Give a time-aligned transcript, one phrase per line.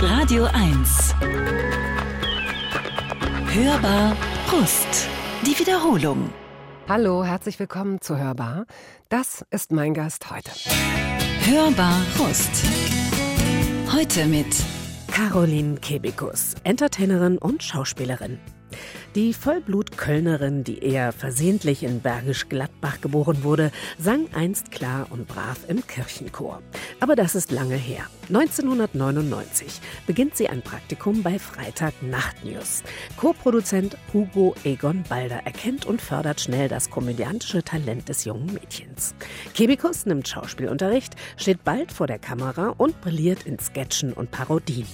[0.00, 1.14] Radio 1.
[3.54, 4.16] Hörbar
[4.48, 5.08] Brust.
[5.46, 6.30] Die Wiederholung.
[6.88, 8.66] Hallo, herzlich willkommen zu Hörbar.
[9.08, 10.50] Das ist mein Gast heute.
[11.42, 12.64] Hörbar Rust.
[13.92, 14.48] Heute mit
[15.12, 18.40] Caroline Kebikus, Entertainerin und Schauspielerin.
[19.14, 25.60] Die Vollblut-Kölnerin, die eher versehentlich in Bergisch Gladbach geboren wurde, sang einst klar und brav
[25.68, 26.60] im Kirchenchor.
[27.00, 28.06] Aber das ist lange her.
[28.28, 32.82] 1999 beginnt sie ein Praktikum bei Freitag Nacht News.
[33.16, 39.14] Co-Produzent Hugo Egon Balder erkennt und fördert schnell das komödiantische Talent des jungen Mädchens.
[39.54, 44.86] Kebikus nimmt Schauspielunterricht, steht bald vor der Kamera und brilliert in Sketchen und Parodien.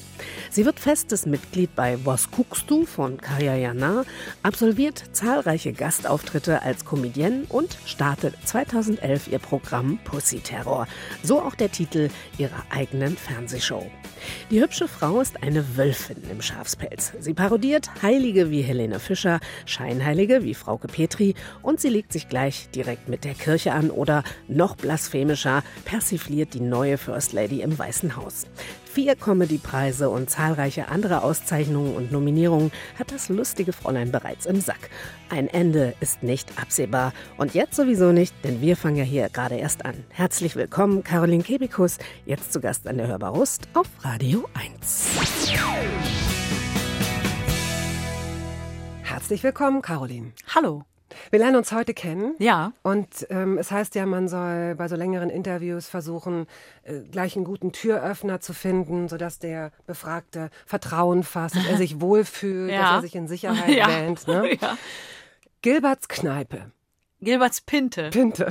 [0.51, 4.05] Sie wird festes Mitglied bei Was guckst du von Kaya Jana,
[4.43, 10.87] absolviert zahlreiche Gastauftritte als Comedienne und startet 2011 ihr Programm Pussy Terror.
[11.23, 13.91] So auch der Titel ihrer eigenen Fernsehshow.
[14.51, 17.13] Die hübsche Frau ist eine Wölfin im Schafspelz.
[17.19, 22.69] Sie parodiert Heilige wie Helene Fischer, Scheinheilige wie Frauke Petri und sie legt sich gleich
[22.75, 28.17] direkt mit der Kirche an oder noch blasphemischer persifliert die neue First Lady im Weißen
[28.17, 28.47] Haus.
[28.93, 34.91] Vier Comedy-Preise und zahlreiche andere Auszeichnungen und Nominierungen hat das lustige Fräulein bereits im Sack.
[35.31, 37.15] Ein Ende ist nicht absehbar.
[37.39, 39.95] Und jetzt sowieso nicht, denn wir fangen ja hier gerade erst an.
[40.11, 45.09] Herzlich willkommen, Caroline Kebikus, jetzt zu Gast an der Hörbarust auf Radio 1.
[49.05, 50.33] Herzlich willkommen, Caroline.
[50.55, 50.85] Hallo.
[51.31, 52.35] Wir lernen uns heute kennen.
[52.39, 52.73] Ja.
[52.83, 56.47] Und ähm, es heißt ja, man soll bei so längeren Interviews versuchen,
[56.83, 62.01] äh, gleich einen guten Türöffner zu finden, sodass der Befragte Vertrauen fasst, dass er sich
[62.01, 62.81] wohlfühlt, Ja.
[62.83, 63.89] dass er sich in Sicherheit Ja.
[63.89, 64.27] wähnt.
[64.27, 64.55] Ne?
[64.61, 64.77] ja.
[65.63, 66.71] Gilberts Kneipe.
[67.21, 68.11] Gilberts Pinte.
[68.11, 68.49] Pinte.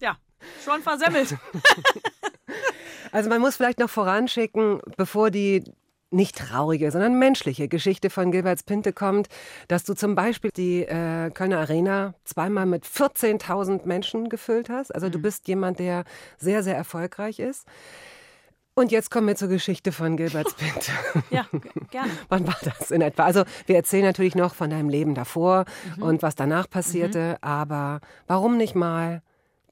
[0.00, 0.16] Ja,
[0.64, 1.36] schon versemmelt.
[3.12, 5.64] Also man muss vielleicht noch voranschicken, bevor die
[6.10, 9.28] nicht traurige, sondern menschliche Geschichte von Gilberts Pinte kommt,
[9.68, 14.94] dass du zum Beispiel die äh, Kölner Arena zweimal mit 14.000 Menschen gefüllt hast.
[14.94, 16.04] Also du bist jemand, der
[16.38, 17.66] sehr, sehr erfolgreich ist.
[18.74, 20.92] Und jetzt kommen wir zur Geschichte von Gilberts Pinte.
[21.30, 21.46] Ja,
[21.90, 22.10] gerne.
[22.28, 23.24] Wann war das in etwa?
[23.24, 25.64] Also wir erzählen natürlich noch von deinem Leben davor
[26.00, 29.22] und was danach passierte, aber warum nicht mal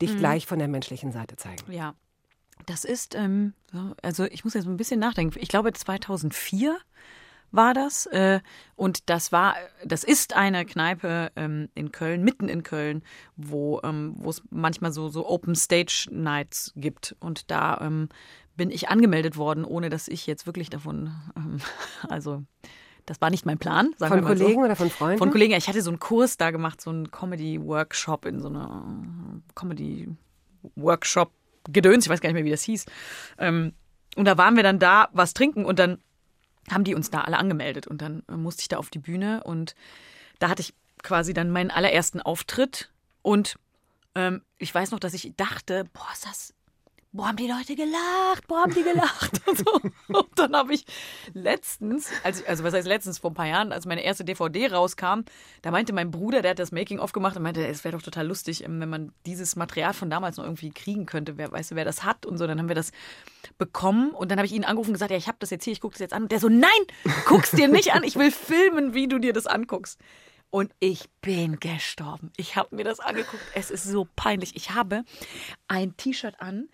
[0.00, 1.72] dich gleich von der menschlichen Seite zeigen?
[1.72, 1.94] Ja.
[2.66, 5.38] Das ist, ähm, so, also ich muss jetzt ein bisschen nachdenken.
[5.40, 6.76] Ich glaube 2004
[7.50, 8.40] war das äh,
[8.76, 9.54] und das war,
[9.84, 13.02] das ist eine Kneipe ähm, in Köln, mitten in Köln,
[13.36, 18.10] wo ähm, wo es manchmal so so Open Stage Nights gibt und da ähm,
[18.56, 21.58] bin ich angemeldet worden, ohne dass ich jetzt wirklich davon, ähm,
[22.08, 22.42] also
[23.06, 23.94] das war nicht mein Plan.
[23.96, 24.44] Sagen Von wir mal so.
[24.44, 25.18] Kollegen oder von Freunden?
[25.18, 28.84] Von Kollegen, ich hatte so einen Kurs da gemacht, so einen Comedy-Workshop in so einer
[29.54, 31.32] Comedy-Workshop
[31.68, 32.86] Gedöns, ich weiß gar nicht mehr, wie das hieß.
[33.38, 33.72] Ähm,
[34.16, 35.98] und da waren wir dann da, was trinken und dann
[36.70, 39.42] haben die uns da alle angemeldet und dann äh, musste ich da auf die Bühne
[39.44, 39.74] und
[40.38, 42.90] da hatte ich quasi dann meinen allerersten Auftritt
[43.22, 43.58] und
[44.14, 46.54] ähm, ich weiß noch, dass ich dachte, boah, ist das,
[47.12, 49.80] boah, haben die Leute gelacht, boah, haben die gelacht und so.
[50.08, 50.84] Und dann habe ich
[51.32, 54.72] letztens, als ich, also was heißt letztens, vor ein paar Jahren, als meine erste DVD
[54.72, 55.20] rauskam,
[55.62, 58.26] da meinte mein Bruder, der hat das Making-of gemacht und meinte, es wäre doch total
[58.26, 61.74] lustig, ähm, wenn man dieses Material von damals noch irgendwie kriegen könnte, wer weißt du,
[61.76, 62.46] wer das hat und so.
[62.46, 62.92] Dann haben wir das
[63.56, 65.72] bekommen und dann habe ich ihn angerufen und gesagt, ja, ich habe das jetzt hier,
[65.72, 66.24] ich gucke das jetzt an.
[66.24, 66.70] Und der so, nein,
[67.26, 69.98] guck's dir nicht an, ich will filmen, wie du dir das anguckst.
[70.50, 72.32] Und ich bin gestorben.
[72.36, 73.42] Ich habe mir das angeguckt.
[73.54, 74.56] Es ist so peinlich.
[74.56, 75.04] Ich habe
[75.66, 76.68] ein T-Shirt an,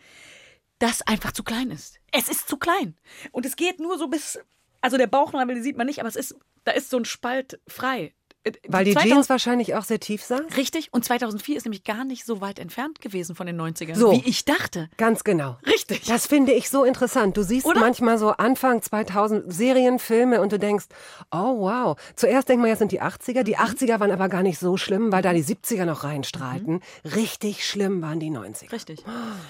[0.79, 1.99] das einfach zu klein ist.
[2.13, 2.97] Es ist zu klein.
[3.33, 4.39] Und es geht nur so bis,
[4.81, 8.15] also der Bauchnabel, sieht man nicht, aber es ist, da ist so ein Spalt frei.
[8.45, 10.41] Äh, Weil die 2000 Jeans wahrscheinlich auch sehr tief saß?
[10.57, 10.89] Richtig.
[10.93, 14.13] Und 2004 ist nämlich gar nicht so weit entfernt gewesen von den 90ern, So.
[14.13, 14.89] wie ich dachte.
[14.97, 15.57] Ganz genau.
[15.67, 16.05] Richtig.
[16.07, 17.37] Das finde ich so interessant.
[17.37, 17.81] Du siehst Oder?
[17.81, 20.87] manchmal so Anfang 2000 Serienfilme und du denkst,
[21.33, 21.97] oh wow.
[22.17, 23.41] Zuerst denkt man, jetzt sind die 80er.
[23.41, 23.45] Mhm.
[23.45, 26.81] Die 80er waren aber gar nicht so schlimm, weil da die 70er noch reinstrahlten.
[27.17, 28.73] Richtig schlimm waren die 90er.
[28.73, 29.05] Richtig.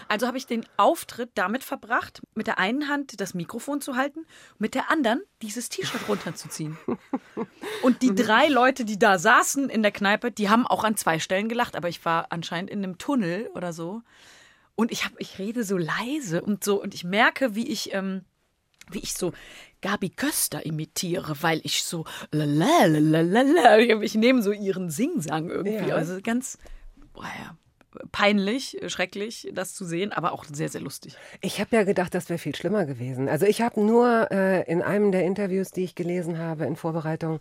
[0.09, 4.27] Also habe ich den Auftritt damit verbracht, mit der einen Hand das Mikrofon zu halten,
[4.59, 6.79] mit der anderen dieses T-Shirt runterzuziehen.
[7.83, 11.19] Und die drei Leute, die da saßen in der Kneipe, die haben auch an zwei
[11.19, 14.03] Stellen gelacht, aber ich war anscheinend in einem Tunnel oder so.
[14.77, 18.25] Und ich habe, ich rede so leise und so und ich merke, wie ich, ähm,
[18.91, 19.33] wie ich so
[19.81, 25.89] Gabi Köster imitiere, weil ich so lalalala, ich nehme so ihren Singsang irgendwie.
[25.89, 25.95] Ja.
[25.95, 26.59] Also ganz,
[27.13, 27.57] boah, ja,
[28.13, 31.17] peinlich, schrecklich, das zu sehen, aber auch sehr, sehr lustig.
[31.41, 33.29] Ich habe ja gedacht, das wäre viel schlimmer gewesen.
[33.29, 37.41] Also ich habe nur äh, in einem der Interviews, die ich gelesen habe in Vorbereitung,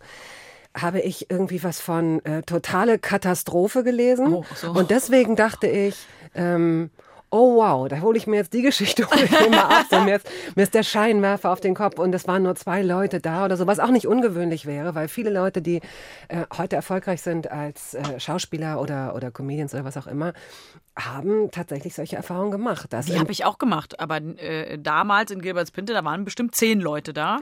[0.74, 4.34] habe ich irgendwie was von äh, totale Katastrophe gelesen.
[4.34, 4.72] Oh, so.
[4.72, 5.96] Und deswegen dachte ich,
[6.34, 6.90] ähm,
[7.34, 9.86] oh wow, da hole ich mir jetzt die Geschichte hol ich mir mal ab.
[9.90, 12.82] So, mir, ist, mir ist der Scheinwerfer auf den Kopf und es waren nur zwei
[12.82, 15.80] Leute da oder so, was auch nicht ungewöhnlich wäre, weil viele Leute, die
[16.28, 20.32] äh, heute erfolgreich sind als äh, Schauspieler oder, oder Comedians oder was auch immer,
[20.96, 22.86] haben tatsächlich solche Erfahrungen gemacht.
[22.90, 26.80] Das Die habe ich auch gemacht, aber äh, damals in Gilbertspinte, da waren bestimmt zehn
[26.80, 27.38] Leute da.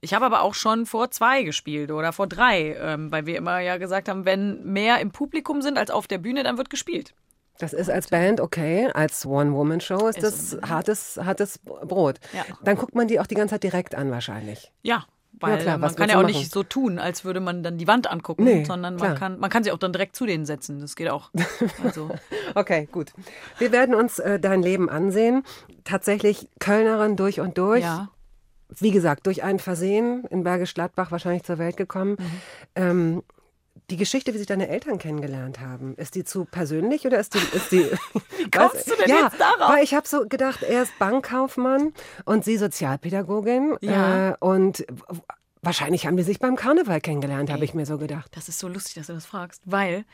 [0.00, 3.58] Ich habe aber auch schon vor zwei gespielt oder vor drei, ähm, weil wir immer
[3.60, 7.14] ja gesagt haben, wenn mehr im Publikum sind als auf der Bühne, dann wird gespielt.
[7.58, 12.20] Das ist als Band okay, als One-Woman-Show ist Ist das hartes, hartes Brot.
[12.32, 12.44] Ja.
[12.62, 14.72] Dann guckt man die auch die ganze Zeit direkt an wahrscheinlich.
[14.82, 15.04] Ja,
[15.40, 16.34] weil Ja, klar, man was kann ja auch machen?
[16.34, 19.10] nicht so tun, als würde man dann die Wand angucken, Nee, sondern klar.
[19.10, 20.78] man kann, man kann sie auch dann direkt zu denen setzen.
[20.78, 21.30] Das geht auch.
[21.84, 22.10] Also,
[22.54, 23.12] Okay, gut.
[23.58, 25.42] Wir werden uns äh, dein Leben ansehen.
[25.82, 27.82] Tatsächlich Kölnerin durch und durch.
[27.82, 28.08] ja.
[28.68, 32.16] Wie gesagt, durch ein Versehen in Bergisch Gladbach wahrscheinlich zur Welt gekommen.
[32.18, 32.40] Mhm.
[32.74, 33.22] Ähm,
[33.90, 37.56] die Geschichte, wie sich deine Eltern kennengelernt haben, ist die zu persönlich oder ist die...
[37.56, 37.78] Ist die
[38.36, 39.74] wie kommst du denn ja, jetzt darauf?
[39.74, 41.94] Weil ich habe so gedacht, er ist Bankkaufmann
[42.24, 43.76] und sie Sozialpädagogin.
[43.80, 44.30] Ja.
[44.30, 44.84] Äh, und
[45.62, 48.36] wahrscheinlich haben die sich beim Karneval kennengelernt, habe ich mir so gedacht.
[48.36, 50.04] Das ist so lustig, dass du das fragst, weil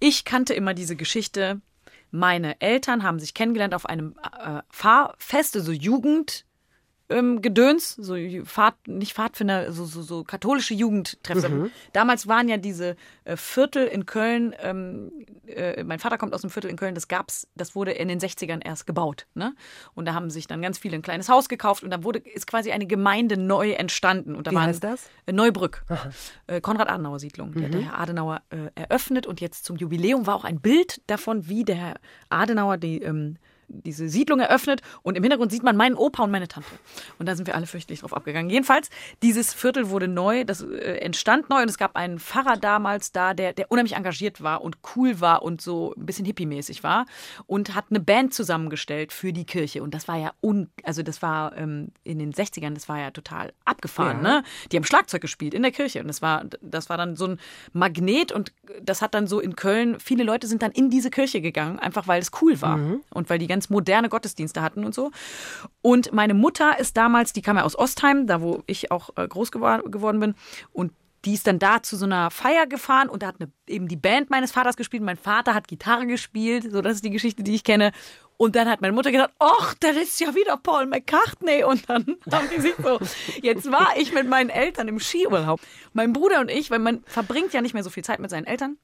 [0.00, 1.60] ich kannte immer diese Geschichte.
[2.10, 6.46] Meine Eltern haben sich kennengelernt auf einem äh, Fahrfest, also Jugend.
[7.10, 11.70] Ähm, Gedöns, so Fahrt, nicht Pfadfinder, so, so, so katholische Jugendtreffen.
[11.94, 15.10] Damals waren ja diese äh, Viertel in Köln, ähm,
[15.46, 18.20] äh, mein Vater kommt aus dem Viertel in Köln, das gab's, das wurde in den
[18.20, 19.26] 60ern erst gebaut.
[19.34, 19.54] Ne?
[19.94, 22.46] Und da haben sich dann ganz viele ein kleines Haus gekauft und da wurde, ist
[22.46, 24.34] quasi eine Gemeinde neu entstanden.
[24.34, 25.08] Und da Wie waren, heißt das?
[25.24, 25.84] äh, Neubrück,
[26.46, 27.54] äh, Konrad-Adenauer-Siedlung.
[27.54, 31.00] Die hat der Herr Adenauer äh, eröffnet und jetzt zum Jubiläum war auch ein Bild
[31.06, 31.94] davon, wie der Herr
[32.28, 33.36] Adenauer die, ähm,
[33.68, 36.68] diese Siedlung eröffnet und im Hintergrund sieht man meinen Opa und meine Tante.
[37.18, 38.50] Und da sind wir alle fürchterlich drauf abgegangen.
[38.50, 38.88] Jedenfalls,
[39.22, 43.34] dieses Viertel wurde neu, das äh, entstand neu und es gab einen Pfarrer damals da,
[43.34, 47.06] der, der unheimlich engagiert war und cool war und so ein bisschen hippie-mäßig war
[47.46, 49.82] und hat eine Band zusammengestellt für die Kirche.
[49.82, 53.10] Und das war ja un, also das war ähm, in den 60ern, das war ja
[53.10, 54.38] total abgefahren, Ja.
[54.38, 54.42] ne?
[54.72, 57.38] Die haben Schlagzeug gespielt in der Kirche und das war, das war dann so ein
[57.72, 61.40] Magnet und das hat dann so in Köln, viele Leute sind dann in diese Kirche
[61.40, 62.78] gegangen, einfach weil es cool war
[63.10, 65.10] und weil die ganz moderne Gottesdienste hatten und so.
[65.82, 69.26] Und meine Mutter ist damals, die kam ja aus Ostheim, da wo ich auch äh,
[69.26, 70.34] groß gewor geworden bin
[70.72, 70.92] und
[71.24, 73.96] die ist dann da zu so einer Feier gefahren und da hat eine, eben die
[73.96, 75.02] Band meines Vaters gespielt.
[75.02, 77.90] Mein Vater hat Gitarre gespielt, so das ist die Geschichte, die ich kenne.
[78.36, 81.64] Und dann hat meine Mutter gesagt, ach, da ist ja wieder Paul McCartney.
[81.64, 83.00] Und dann haben die sich so,
[83.42, 85.60] jetzt war ich mit meinen Eltern im Skiurlaub.
[85.92, 88.46] Mein Bruder und ich, weil man verbringt ja nicht mehr so viel Zeit mit seinen
[88.46, 88.78] Eltern.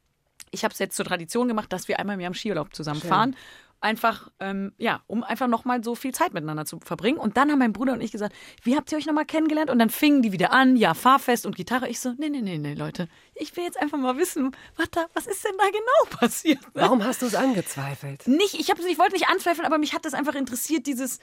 [0.51, 3.37] Ich habe es jetzt zur Tradition gemacht, dass wir einmal im Jahr im Skiurlaub zusammenfahren.
[3.85, 7.19] Einfach, ähm, ja, um einfach nochmal so viel Zeit miteinander zu verbringen.
[7.19, 9.69] Und dann haben mein Bruder und ich gesagt, wie habt ihr euch nochmal kennengelernt?
[9.69, 11.91] Und dann fingen die wieder an, ja, Fahrfest und Gitarre.
[11.91, 15.05] Ich so, nee, nee, nee, nee, Leute, ich will jetzt einfach mal wissen, was, da,
[15.13, 16.61] was ist denn da genau passiert?
[16.73, 18.27] Warum hast du es angezweifelt?
[18.27, 21.19] Nicht, ich, hab, ich wollte nicht anzweifeln, aber mich hat das einfach interessiert, dieses,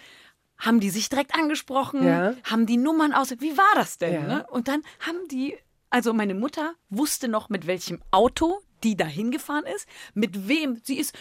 [0.60, 2.06] haben die sich direkt angesprochen?
[2.06, 2.36] Ja.
[2.44, 3.32] Haben die Nummern aus?
[3.40, 4.14] Wie war das denn?
[4.14, 4.22] Ja.
[4.22, 4.46] Ne?
[4.52, 5.58] Und dann haben die,
[5.90, 10.98] also meine Mutter wusste noch, mit welchem Auto die da hingefahren ist, mit wem sie
[10.98, 11.16] ist.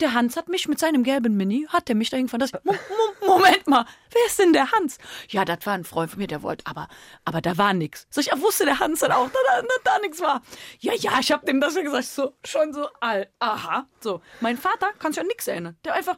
[0.00, 2.40] Der, Hans hat mich mit seinem gelben Mini, hat der mich da hingefahren.
[2.40, 4.98] Das, Mo, Mo, Moment mal, wer ist denn der Hans?
[5.28, 6.88] Ja, das war ein Freund von mir, der wollte, aber,
[7.24, 8.06] aber da war nix.
[8.10, 10.42] So, ich wusste der Hans dann auch, da, da, da nichts war.
[10.80, 13.86] Ja, ja, ich hab dem das ja gesagt, so, schon so, all, aha.
[14.00, 15.76] So, mein Vater kann sich an nichts erinnern.
[15.84, 16.16] Der einfach,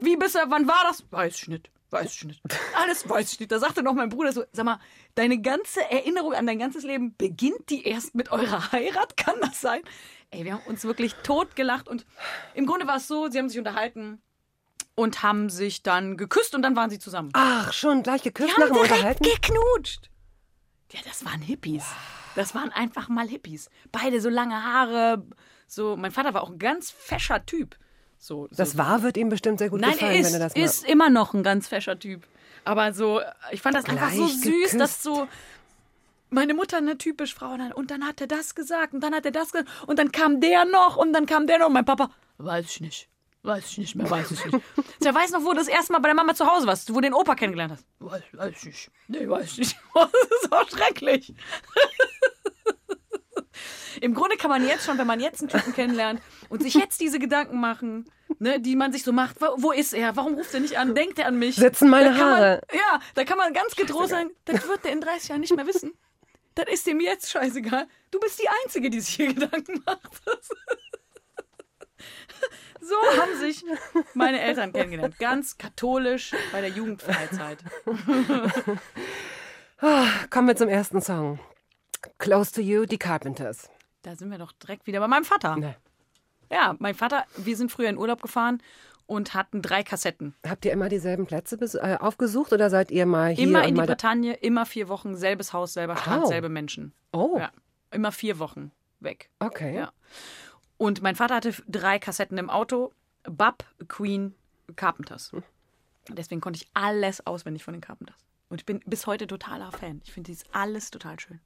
[0.00, 1.04] wie bist du, wann war das?
[1.10, 1.70] Weiß ich nicht.
[1.94, 2.42] Weiß ich nicht.
[2.76, 3.52] Alles weiß ich nicht.
[3.52, 4.80] Da sagte noch mein Bruder so, sag mal,
[5.14, 9.16] deine ganze Erinnerung an dein ganzes Leben, beginnt die erst mit eurer Heirat?
[9.16, 9.80] Kann das sein?
[10.30, 12.04] Ey, wir haben uns wirklich totgelacht und
[12.54, 14.20] im Grunde war es so, sie haben sich unterhalten
[14.96, 17.30] und haben sich dann geküsst und dann waren sie zusammen.
[17.34, 19.22] Ach, schon gleich geküsst Die nach haben dem Unterhalten?
[19.22, 20.10] geknutscht.
[20.92, 21.84] Ja, das waren Hippies.
[22.34, 23.70] Das waren einfach mal Hippies.
[23.92, 25.24] Beide so lange Haare.
[25.68, 27.76] So, mein Vater war auch ein ganz fescher Typ.
[28.24, 30.46] So, so Das war wird ihm bestimmt sehr gut Nein, gefallen, er ist, wenn er
[30.48, 30.64] das mal.
[30.64, 32.22] ist immer noch ein ganz fescher Typ.
[32.64, 33.20] Aber so,
[33.52, 34.80] ich fand das einfach so Gleich süß, geküsst.
[34.80, 35.28] dass so
[36.30, 39.14] meine Mutter eine typisch Frau und dann, und dann hat er das gesagt und dann
[39.14, 41.74] hat er das gesagt und dann kam der noch und dann kam der noch und
[41.74, 43.08] mein Papa, weiß ich nicht.
[43.42, 44.64] Weiß ich nicht mehr, weiß ich nicht.
[45.04, 46.94] Der weiß noch, wo du das erste Mal bei der Mama zu Hause warst, wo
[46.94, 47.84] du den Opa kennengelernt hast.
[47.98, 48.90] Weiß, weiß ich nicht.
[49.06, 49.76] Nee, weiß ich nicht.
[49.94, 50.10] Das
[50.42, 51.34] ist auch schrecklich.
[54.00, 57.00] Im Grunde kann man jetzt schon, wenn man jetzt einen Typen kennenlernt und sich jetzt
[57.00, 60.16] diese Gedanken machen, ne, die man sich so macht, wo, ist er?
[60.16, 60.94] Warum ruft er nicht an?
[60.94, 61.56] Denkt er an mich?
[61.56, 62.60] Sitzen meine Haare?
[62.68, 65.54] Man, ja, da kann man ganz getrost sein, das wird er in 30 Jahren nicht
[65.54, 65.92] mehr wissen.
[66.54, 67.86] Das ist dem jetzt scheißegal.
[68.10, 70.22] Du bist die Einzige, die sich hier Gedanken macht.
[72.86, 73.64] So haben sich
[74.12, 75.18] meine Eltern kennengelernt.
[75.18, 77.58] Ganz katholisch bei der Jugendfreizeit.
[80.28, 81.38] Kommen wir zum ersten Song.
[82.18, 83.70] Close to You, die Carpenters.
[84.02, 85.56] Da sind wir doch direkt wieder bei meinem Vater.
[85.56, 85.76] Ne.
[86.50, 88.62] Ja, mein Vater, wir sind früher in Urlaub gefahren
[89.06, 90.34] und hatten drei Kassetten.
[90.46, 93.80] Habt ihr immer dieselben Plätze äh, aufgesucht oder seid ihr mal hier Immer in die?
[93.80, 96.26] Bretagne, immer vier Wochen, selbes Haus, selber Strand, Au.
[96.26, 96.92] selbe Menschen.
[97.12, 97.50] Oh, Ja,
[97.90, 98.70] immer vier Wochen
[99.00, 99.30] weg.
[99.40, 99.76] okay.
[99.76, 99.92] Ja.
[100.76, 102.92] Und mein Vater hatte drei Kassetten im Auto.
[103.24, 104.34] Bub, Queen,
[104.76, 105.32] Carpenters.
[106.08, 108.16] Deswegen konnte ich alles auswendig von den Carpenters.
[108.50, 110.02] Und ich bin bis heute totaler Fan.
[110.04, 111.40] Ich finde dieses alles total schön.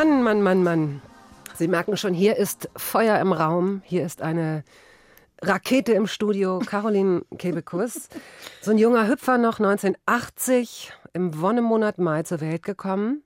[0.00, 1.02] Mann, Mann, Mann, Mann.
[1.56, 3.82] Sie merken schon, hier ist Feuer im Raum.
[3.84, 4.64] Hier ist eine
[5.42, 6.58] Rakete im Studio.
[6.60, 8.08] Caroline Kebekus.
[8.62, 13.24] So ein junger Hüpfer noch 1980 im Wonnemonat Mai zur Welt gekommen.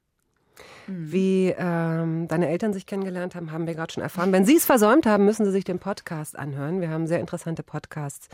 [0.89, 4.33] Wie ähm, deine Eltern sich kennengelernt haben, haben wir gerade schon erfahren.
[4.33, 6.81] Wenn Sie es versäumt haben, müssen Sie sich den Podcast anhören.
[6.81, 8.27] Wir haben sehr interessante Podcasts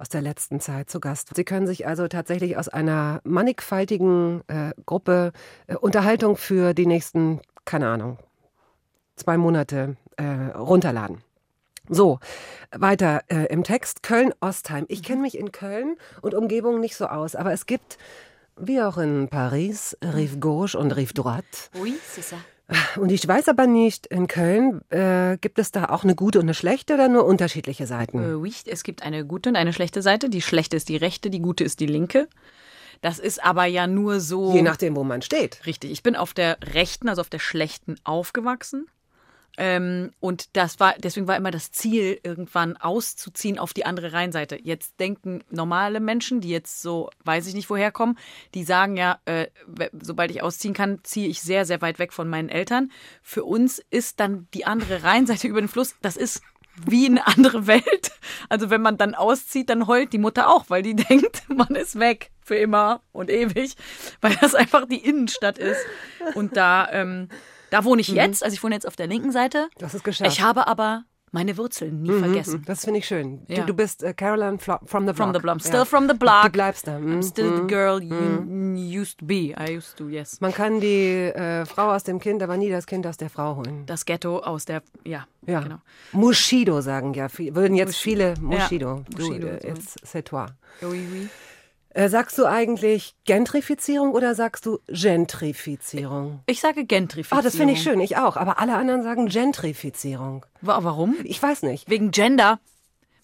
[0.00, 1.36] aus der letzten Zeit zu Gast.
[1.36, 5.32] Sie können sich also tatsächlich aus einer mannigfaltigen äh, Gruppe
[5.68, 8.18] äh, Unterhaltung für die nächsten, keine Ahnung,
[9.16, 11.22] zwei Monate äh, runterladen.
[11.88, 12.18] So,
[12.72, 14.02] weiter äh, im Text.
[14.02, 14.86] Köln-Ostheim.
[14.88, 17.98] Ich kenne mich in Köln und Umgebung nicht so aus, aber es gibt,
[18.56, 21.70] wie auch in Paris, Rive Gauche und Rive Droite.
[21.78, 22.38] Oui, c'est ça.
[22.98, 26.46] Und ich weiß aber nicht, in Köln äh, gibt es da auch eine gute und
[26.46, 28.18] eine schlechte oder nur unterschiedliche Seiten?
[28.18, 30.28] Äh, oui, es gibt eine gute und eine schlechte Seite.
[30.28, 32.28] Die schlechte ist die rechte, die gute ist die linke.
[33.00, 34.54] Das ist aber ja nur so.
[34.54, 35.66] Je nachdem, wo man steht.
[35.66, 38.86] Richtig, ich bin auf der rechten, also auf der schlechten aufgewachsen.
[39.58, 44.58] Ähm, und das war, deswegen war immer das Ziel, irgendwann auszuziehen auf die andere Rheinseite.
[44.62, 48.18] Jetzt denken normale Menschen, die jetzt so, weiß ich nicht woher kommen,
[48.54, 49.46] die sagen ja, äh,
[50.00, 52.90] sobald ich ausziehen kann, ziehe ich sehr, sehr weit weg von meinen Eltern.
[53.22, 56.42] Für uns ist dann die andere Rheinseite über den Fluss, das ist
[56.84, 58.12] wie eine andere Welt.
[58.50, 61.98] Also wenn man dann auszieht, dann heult die Mutter auch, weil die denkt, man ist
[61.98, 63.74] weg für immer und ewig,
[64.20, 65.80] weil das einfach die Innenstadt ist.
[66.34, 67.28] Und da, ähm,
[67.70, 69.68] da wohne ich jetzt, also ich wohne jetzt auf der linken Seite.
[69.82, 70.30] Hast es geschafft.
[70.32, 72.62] Ich habe aber meine Wurzeln nie vergessen.
[72.66, 73.42] Das finde ich schön.
[73.48, 73.56] Ja.
[73.62, 75.16] Du, du bist äh, Caroline Flo from the Block.
[75.16, 75.60] From the block.
[75.60, 75.84] Still Ja.
[75.84, 76.44] from the block.
[76.44, 76.98] Du bleibst da.
[77.00, 77.18] Mhm.
[77.18, 79.52] I'm still the girl you used to be.
[79.58, 80.40] I used to, yes.
[80.40, 80.86] Man kann die
[81.34, 83.84] äh, Frau aus dem Kind, aber nie das Kind aus der Frau holen.
[83.86, 85.60] Das Ghetto aus der, ja, Ja.
[85.60, 85.78] genau.
[86.12, 89.04] Mushido sagen ja, würden jetzt viele Mushido.
[89.10, 89.68] Du, Mushido, äh, so.
[89.68, 90.46] it's, c'est toi.
[90.80, 91.28] Oui, oui.
[91.96, 96.40] Äh, sagst du eigentlich Gentrifizierung oder sagst du Gentrifizierung?
[96.44, 97.40] Ich sage Gentrifizierung.
[97.40, 98.36] Ah, das finde ich schön, ich auch.
[98.36, 100.44] Aber alle anderen sagen Gentrifizierung.
[100.60, 101.14] Wa- Warum?
[101.24, 101.88] Ich weiß nicht.
[101.88, 102.58] Wegen Gender.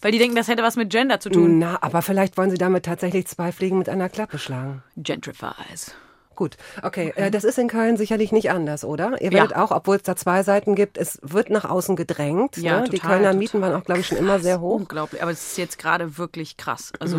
[0.01, 1.59] Weil die denken, das hätte was mit Gender zu tun.
[1.59, 4.81] Na, aber vielleicht wollen sie damit tatsächlich zwei Fliegen mit einer Klappe schlagen.
[4.97, 5.93] Gentrifies.
[6.35, 7.13] Gut, okay.
[7.15, 9.21] Äh, das ist in Köln sicherlich nicht anders, oder?
[9.21, 9.63] Ihr werdet Ja.
[9.63, 12.57] auch, obwohl es da zwei Seiten gibt, es wird nach außen gedrängt.
[12.57, 12.89] Ja, ne?
[12.89, 13.37] Die total, Kölner total.
[13.37, 14.77] Mieten waren auch, glaube ich, schon immer sehr hoch.
[14.77, 15.21] Unglaublich.
[15.21, 16.91] Aber es ist jetzt gerade wirklich krass.
[16.99, 17.17] Also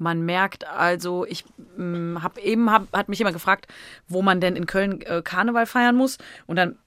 [0.00, 1.44] man merkt also, ich
[1.76, 3.66] habe eben, hab, hat mich immer gefragt,
[4.08, 6.18] wo man denn in Köln äh, Karneval feiern muss.
[6.46, 6.78] Und dann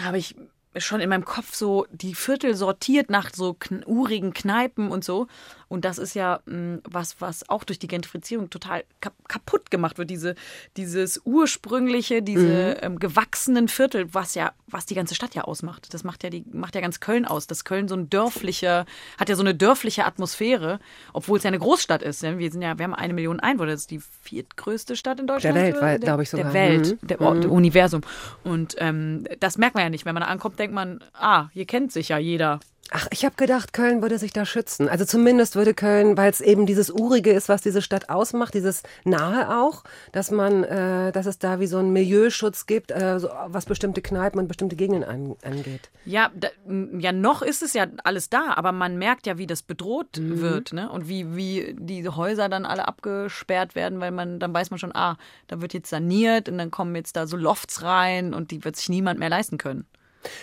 [0.00, 0.34] habe ich
[0.78, 5.26] schon in meinem Kopf so die Viertel sortiert nach so kn urigen Kneipen und so.
[5.72, 9.96] Und das ist ja mh, was, was auch durch die Gentrifizierung total kap kaputt gemacht
[9.96, 10.10] wird.
[10.10, 10.34] Diese,
[10.76, 15.92] dieses ursprüngliche, diese ähm, gewachsenen Viertel, was ja, was die ganze Stadt ja ausmacht.
[15.94, 17.46] Das macht ja die, macht ja ganz Köln aus.
[17.46, 18.84] Das Köln so ein dörflicher,
[19.18, 20.78] hat ja so eine dörfliche Atmosphäre,
[21.14, 22.22] obwohl es ja eine Großstadt ist.
[22.22, 23.72] Wir sind ja, wir haben eine Million Einwohner.
[23.72, 25.56] Das ist die viertgrößte Stadt in Deutschland.
[25.56, 25.82] Welt, oder?
[25.82, 26.52] weil- glaube ich sogar.
[26.52, 27.06] Der Welt, Mhm.
[27.06, 28.02] der, Ort, der Universum.
[28.44, 30.04] Und ähm, das merkt man ja nicht.
[30.04, 32.60] Wenn man da ankommt, denkt man, ah, hier kennt sich ja jeder.
[32.94, 34.86] Ach, ich habe gedacht, Köln würde sich da schützen.
[34.86, 38.82] Also zumindest würde Köln, weil es eben dieses Urige ist, was diese Stadt ausmacht, dieses
[39.04, 43.30] Nahe auch, dass man, äh, dass es da wie so einen Milieuschutz gibt, äh, so,
[43.46, 45.88] was bestimmte Kneipen und bestimmte Gegenden an, angeht.
[46.04, 46.48] Ja, da,
[46.98, 50.74] ja, noch ist es ja alles da, aber man merkt ja, wie das bedroht wird,
[50.74, 50.90] ne?
[50.90, 54.94] Und wie, wie diese Häuser dann alle abgesperrt werden, weil man, dann weiß man schon,
[54.94, 58.64] ah, da wird jetzt saniert und dann kommen jetzt da so Lofts rein und die
[58.64, 59.86] wird sich niemand mehr leisten können.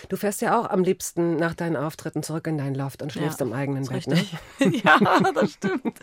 [0.08, 3.40] Du fährst ja auch am liebsten nach deinen Auftritten zurück in dein Loft und schläfst
[3.40, 4.24] Ja, im eigenen Bett, ne?
[4.84, 4.98] ja,
[5.34, 5.98] das stimmt.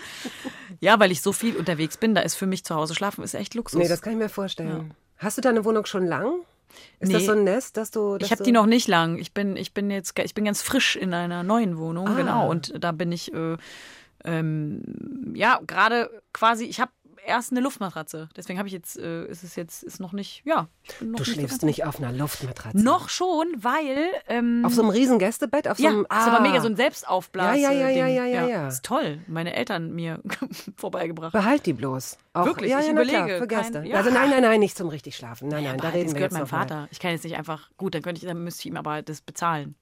[0.80, 3.34] Ja, weil ich so viel unterwegs bin, da ist für mich zu Hause schlafen ist
[3.34, 3.80] echt Luxus.
[3.80, 4.94] Nee, das kann ich mir vorstellen.
[5.18, 6.32] Hast du deine Wohnung schon lang?
[7.00, 7.26] Ist das Nee.
[7.28, 8.18] so ein Nest, dass du.
[8.18, 9.18] Dass Ich habe die noch nicht lang.
[9.18, 12.14] Ich bin, ich bin jetzt, ich bin ganz frisch in einer neuen Wohnung, Ah.
[12.16, 12.50] genau.
[12.50, 13.58] Und da bin ich, äh,
[14.26, 14.84] ähm,
[15.34, 16.66] ja, gerade quasi.
[16.66, 16.92] Ich habe
[17.26, 18.30] erst eine Luftmatratze.
[18.36, 20.56] Deswegen habe ich jetzt, äh, ist es jetzt, ist noch nicht, ja.
[20.64, 22.78] Noch Du nicht so schläfst nicht auf einer Luftmatratze.
[22.78, 23.98] Noch schon, weil.
[24.28, 25.68] Ähm, Auf so einem riesen Gästebett?
[25.68, 26.42] Auf so ja, einem, ist aber ah.
[26.42, 27.58] mega so ein Selbstaufblas.
[27.58, 27.98] Ja, ja, ja, Ding.
[27.98, 28.68] ja, ja, ja, ja.
[28.68, 29.20] Ist toll.
[29.28, 30.22] Meine Eltern mir
[30.76, 31.32] vorbeigebracht.
[31.34, 32.18] Behalt die bloß.
[32.34, 33.84] Auch, Wirklich, Ja, ich ja, na klar, überlege, für kein- Gäste.
[33.88, 33.98] ja.
[33.98, 35.48] Also nein, nein, nein, nicht zum richtig schlafen.
[35.50, 36.58] Nein, nein, da reden das wir gehört jetzt meinem noch mal.
[36.60, 36.88] Vater.
[36.92, 39.22] Ich kann jetzt nicht einfach, gut, dann könnte ich, dann müsste ich ihm aber das
[39.22, 39.76] bezahlen.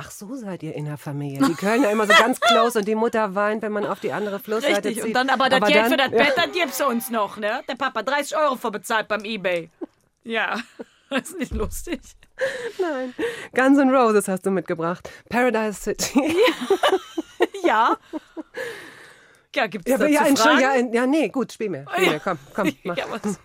[0.00, 1.44] Ach, so seid ihr in der Familie.
[1.44, 4.38] Die Kölner immer so ganz close und die Mutter weint, wenn man auf die andere
[4.38, 5.04] Flussseite Richtig, zieht.
[5.06, 7.62] und dann aber das Geld dann- für das Bett, das gibt's uns noch, ne?
[7.68, 9.70] Der Papa 30 Euro verbezahlt beim Ebay.
[10.22, 10.56] Ja,
[11.10, 12.00] das ist nicht lustig.
[12.80, 13.12] Nein.
[13.52, 15.10] Guns N' Roses hast du mitgebracht.
[15.28, 16.36] Paradise City.
[17.64, 17.96] Ja.
[19.56, 20.78] Ja, gibt's Ja, dazu ja, ja, Fragen?
[20.88, 21.84] in- ja, nee, gut, spiel mir.
[21.92, 22.20] Spiel mir.
[22.20, 22.96] Komm, komm, mach.
[22.96, 23.40] Ja, was?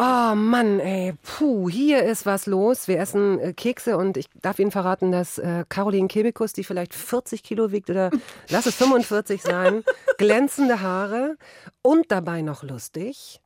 [0.00, 2.86] Oh Mann, ey, puh, hier ist was los.
[2.86, 6.94] Wir essen äh, Kekse und ich darf Ihnen verraten, dass äh, Caroline Kebekus, die vielleicht
[6.94, 8.10] 40 Kilo wiegt oder
[8.48, 9.82] lass es 45 sein,
[10.16, 11.36] glänzende Haare
[11.82, 13.40] und dabei noch lustig,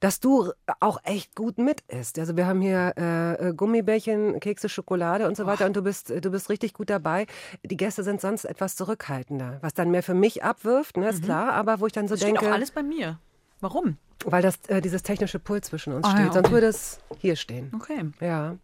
[0.00, 2.18] dass du auch echt gut mit isst.
[2.18, 6.10] Also wir haben hier äh, äh, Gummibärchen, Kekse, Schokolade und so weiter und du bist,
[6.10, 7.26] äh, du bist richtig gut dabei.
[7.62, 11.52] Die Gäste sind sonst etwas zurückhaltender, was dann mehr für mich abwirft, ne, ist klar,
[11.52, 13.20] aber wo ich dann so Das steht denke, auch alles bei mir.
[13.60, 13.98] Warum?
[14.26, 16.54] Weil das äh, dieses technische Pult zwischen uns Ah, steht, ja, sonst okay.
[16.54, 17.70] würde es hier stehen.
[17.74, 18.04] Okay.
[18.20, 18.56] Ja,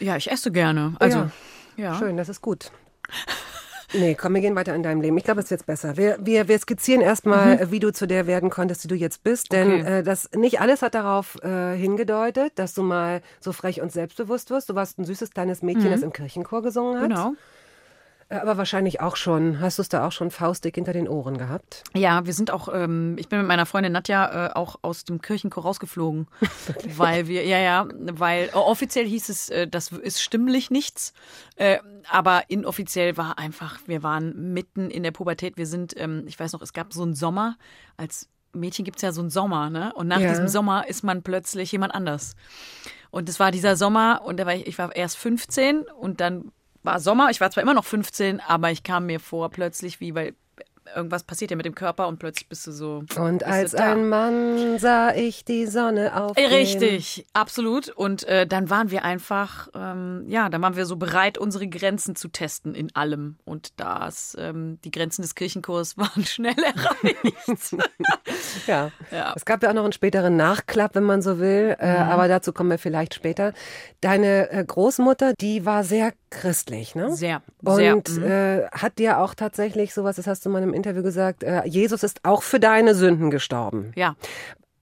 [0.00, 0.94] Ja, ich esse gerne.
[0.98, 1.30] Also, Ja.
[1.76, 1.94] ja.
[1.98, 2.70] schön, das ist gut.
[3.94, 5.18] Nee, komm, wir gehen weiter in deinem Leben.
[5.18, 5.98] Ich glaube, es ist jetzt besser.
[5.98, 9.22] Wir, wir, wir skizzieren erstmal, äh, wie du zu der werden konntest, die du jetzt
[9.22, 9.52] bist.
[9.52, 9.80] Denn Mhm.
[9.82, 9.98] Okay.
[9.98, 14.48] äh, das nicht alles hat darauf äh, hingedeutet, dass du mal so frech und selbstbewusst
[14.50, 14.70] wirst.
[14.70, 17.10] Du warst ein süßes kleines Mädchen, das im Kirchenchor gesungen hat.
[17.10, 17.14] Mhm.
[17.14, 17.32] Genau.
[18.32, 21.36] Äh, Aber wahrscheinlich auch schon, hast du es da auch schon faustdick hinter den Ohren
[21.38, 21.84] gehabt?
[21.94, 25.20] Ja, wir sind auch, ähm, ich bin mit meiner Freundin Nadja äh, auch aus dem
[25.20, 26.26] Kirchenchor rausgeflogen.
[26.96, 31.12] weil wir, ja, ja, weil äh, offiziell hieß es, äh, das ist stimmlich nichts.
[31.56, 31.78] Äh,
[32.10, 35.56] aber inoffiziell war einfach, wir waren mitten in der Pubertät.
[35.56, 37.56] Wir sind, ähm, ich weiß noch, es gab so einen Sommer,
[37.96, 39.92] als Mädchen gibt's ja so einen Sommer, ne?
[39.94, 40.28] Und nach Ja.
[40.28, 42.34] diesem Sommer ist man plötzlich jemand anders.
[43.10, 46.52] Und es war dieser Sommer und da war ich, ich war erst 15 und dann
[46.82, 47.30] war Sommer.
[47.30, 50.34] Ich war zwar immer noch 15, aber ich kam mir vor plötzlich wie, weil
[50.94, 53.04] irgendwas passiert ja mit dem Körper und plötzlich bist du so.
[53.16, 56.52] Und als ein Mann sah ich die Sonne aufgehen.
[56.52, 57.88] Richtig, absolut.
[57.88, 62.16] Und äh, dann waren wir einfach, ähm, ja, dann waren wir so bereit, unsere Grenzen
[62.16, 63.36] zu testen in allem.
[63.44, 67.76] Und das, ähm, die Grenzen des Kirchenchors waren schnell erreicht.
[68.66, 68.90] Ja.
[69.10, 69.32] Ja.
[69.34, 72.10] Es gab ja auch noch einen späteren Nachklapp, wenn man so will, äh, Mhm.
[72.10, 73.52] aber dazu kommen wir vielleicht später.
[74.00, 77.12] Deine äh, Großmutter, die war sehr christlich, ne?
[77.14, 77.96] Sehr, sehr.
[77.96, 78.24] Und mhm.
[78.24, 82.02] äh, hat dir auch tatsächlich sowas, das hast du mal im Interview gesagt, äh, Jesus
[82.02, 83.92] ist auch für deine Sünden gestorben.
[83.96, 84.14] ja.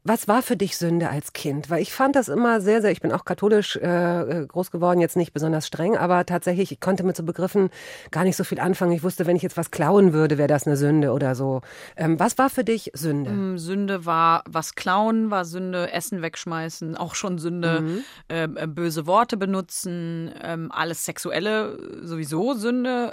[0.02, 1.68] Was war für dich Sünde als Kind?
[1.68, 5.14] Weil ich fand das immer sehr, sehr, ich bin auch katholisch äh, groß geworden, jetzt
[5.14, 7.68] nicht besonders streng, aber tatsächlich, ich konnte mit so Begriffen
[8.10, 8.92] gar nicht so viel anfangen.
[8.92, 11.60] Ich wusste, wenn ich jetzt was klauen würde, wäre das eine Sünde oder so.
[11.98, 13.30] Ähm, was war für dich Sünde?
[13.30, 18.04] Ähm, Sünde war was klauen, war Sünde, Essen wegschmeißen, auch schon Sünde, Mhm.
[18.30, 23.12] ähm, äh, böse Worte benutzen, ähm, alles Sexuelle äh, sowieso Sünde.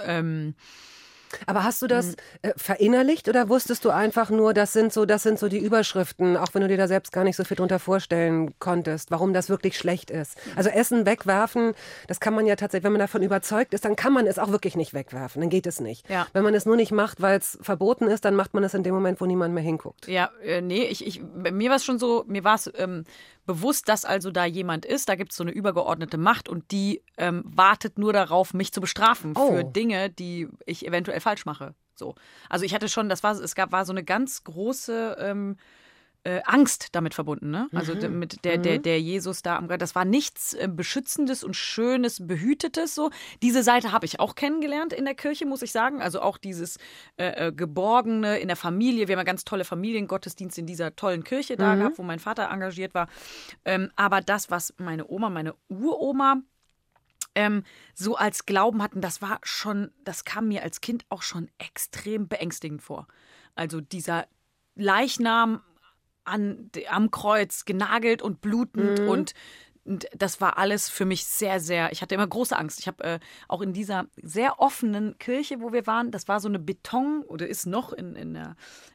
[1.46, 5.22] Aber hast du das äh, verinnerlicht oder wusstest du einfach nur, das sind so, das
[5.22, 7.78] sind so die Überschriften, auch wenn du dir da selbst gar nicht so viel drunter
[7.78, 10.36] vorstellen konntest, warum das wirklich schlecht ist?
[10.56, 11.74] Also Essen wegwerfen,
[12.06, 14.50] das kann man ja tatsächlich, wenn man davon überzeugt ist, dann kann man es auch
[14.50, 16.08] wirklich nicht wegwerfen, dann geht es nicht.
[16.08, 16.26] Ja.
[16.32, 18.82] Wenn man es nur nicht macht, weil es verboten ist, dann macht man es in
[18.82, 20.08] dem Moment, wo niemand mehr hinguckt.
[20.08, 23.04] Ja, äh, nee, ich, ich, mir war es schon so, mir war es ähm,
[23.48, 27.02] bewusst, dass also da jemand ist, da gibt es so eine übergeordnete Macht und die
[27.16, 29.48] ähm, wartet nur darauf, mich zu bestrafen Oh.
[29.56, 31.74] für Dinge, die ich eventuell falsch mache.
[31.96, 32.14] So.
[32.50, 35.56] Also ich hatte schon, das war, es gab, war so eine ganz große ähm,
[36.24, 37.68] äh, Angst damit verbunden, ne?
[37.74, 38.18] Also Mhm.
[38.18, 39.68] mit der, der, der Jesus da am.
[39.68, 43.10] Das war nichts äh, Beschützendes und Schönes, Behütetes so.
[43.40, 46.02] Diese Seite habe ich auch kennengelernt in der Kirche, muss ich sagen.
[46.02, 46.78] Also auch dieses
[47.16, 49.06] äh, äh, Geborgene in der Familie.
[49.08, 51.78] Wir haben ja ganz tolle Familiengottesdienste in dieser tollen Kirche da Mhm.
[51.78, 53.08] gehabt, wo mein Vater engagiert war.
[53.64, 56.42] Ähm, aber das, was meine Oma, meine Uroma
[57.34, 57.62] ähm,
[57.94, 62.26] so als Glauben hatten, das war schon, das kam mir als Kind auch schon extrem
[62.26, 63.06] beängstigend vor.
[63.54, 64.26] Also dieser
[64.74, 65.60] Leichnam
[66.28, 69.34] an, am Kreuz genagelt und blutend und
[69.88, 72.78] und das war alles für mich sehr, sehr, ich hatte immer große Angst.
[72.78, 76.48] Ich habe äh, auch in dieser sehr offenen Kirche, wo wir waren, das war so
[76.48, 78.38] eine Beton, oder ist noch in, in,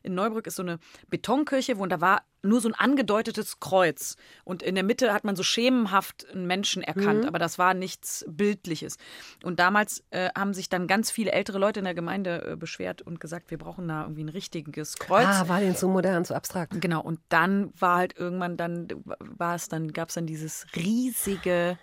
[0.04, 0.78] in Neubrück, ist so eine
[1.10, 4.18] Betonkirche, wo und da war nur so ein angedeutetes Kreuz.
[4.44, 8.26] Und in der Mitte hat man so schemenhaft einen Menschen erkannt, aber das war nichts
[8.28, 8.98] Bildliches.
[9.44, 13.02] Und damals äh, haben sich dann ganz viele ältere Leute in der Gemeinde äh, beschwert
[13.02, 15.26] und gesagt, wir brauchen da irgendwie ein richtiges Kreuz.
[15.26, 16.80] Ah, war denen zu modern, zu abstrakt.
[16.82, 21.78] Genau, und dann war halt irgendwann, dann war es, dann gab es dann dieses riesige,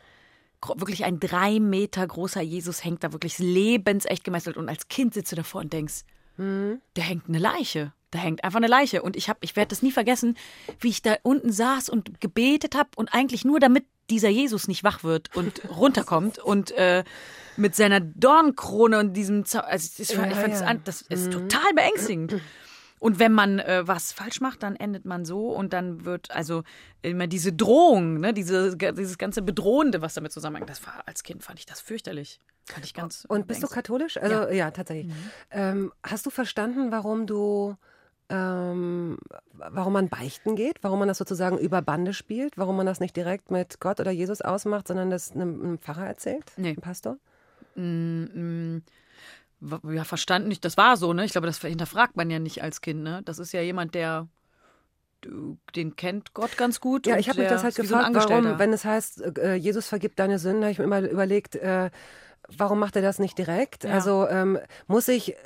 [0.76, 5.32] wirklich ein drei Meter großer Jesus hängt da wirklich lebensecht gemeißelt und als Kind sitzt
[5.32, 6.02] du davor und denkst,
[6.96, 7.92] der hängt eine Leiche.
[8.10, 9.02] Da hängt einfach eine Leiche.
[9.02, 10.36] Und ich hab, ich werde das nie vergessen,
[10.80, 14.82] wie ich da unten saß und gebetet habe und eigentlich nur damit dieser Jesus nicht
[14.82, 17.04] wach wird und runterkommt und äh,
[17.56, 20.66] mit seiner Dornkrone und diesem Zau also das, war- ich fand das, ja.
[20.66, 22.40] an- das ist total beängstigend.
[22.98, 26.64] Und wenn man äh, was falsch macht, dann endet man so und dann wird also
[27.00, 30.68] immer diese Drohung, ne, diese, dieses ganze Bedrohende, was damit zusammenhängt.
[30.68, 32.40] Das war als Kind fand ich das fürchterlich.
[32.66, 33.24] Fand ich ganz.
[33.26, 34.18] Und bist du katholisch?
[34.18, 35.14] Also ja, tatsächlich.
[35.50, 37.74] Ähm, hast du verstanden, warum du
[38.30, 39.18] ähm,
[39.52, 43.16] warum man beichten geht, warum man das sozusagen über Bande spielt, warum man das nicht
[43.16, 46.68] direkt mit Gott oder Jesus ausmacht, sondern das einem, einem Pfarrer erzählt, Nee.
[46.70, 47.16] einem Pastor?
[47.74, 48.78] Mm,
[49.60, 50.64] w- ja, verstanden nicht.
[50.64, 51.24] Das war so, ne?
[51.24, 53.22] Ich glaube, das hinterfragt man ja nicht als Kind, ne?
[53.24, 54.28] Das ist ja jemand, der
[55.76, 57.06] den kennt Gott ganz gut.
[57.06, 59.86] Ja, ich habe mich das halt wie so gefragt, warum, wenn es heißt, äh, Jesus
[59.86, 61.90] vergibt deine Sünden, habe ich mir immer überlegt, äh,
[62.48, 63.84] warum macht er das nicht direkt?
[63.84, 63.90] Ja.
[63.90, 65.36] Also ähm, muss ich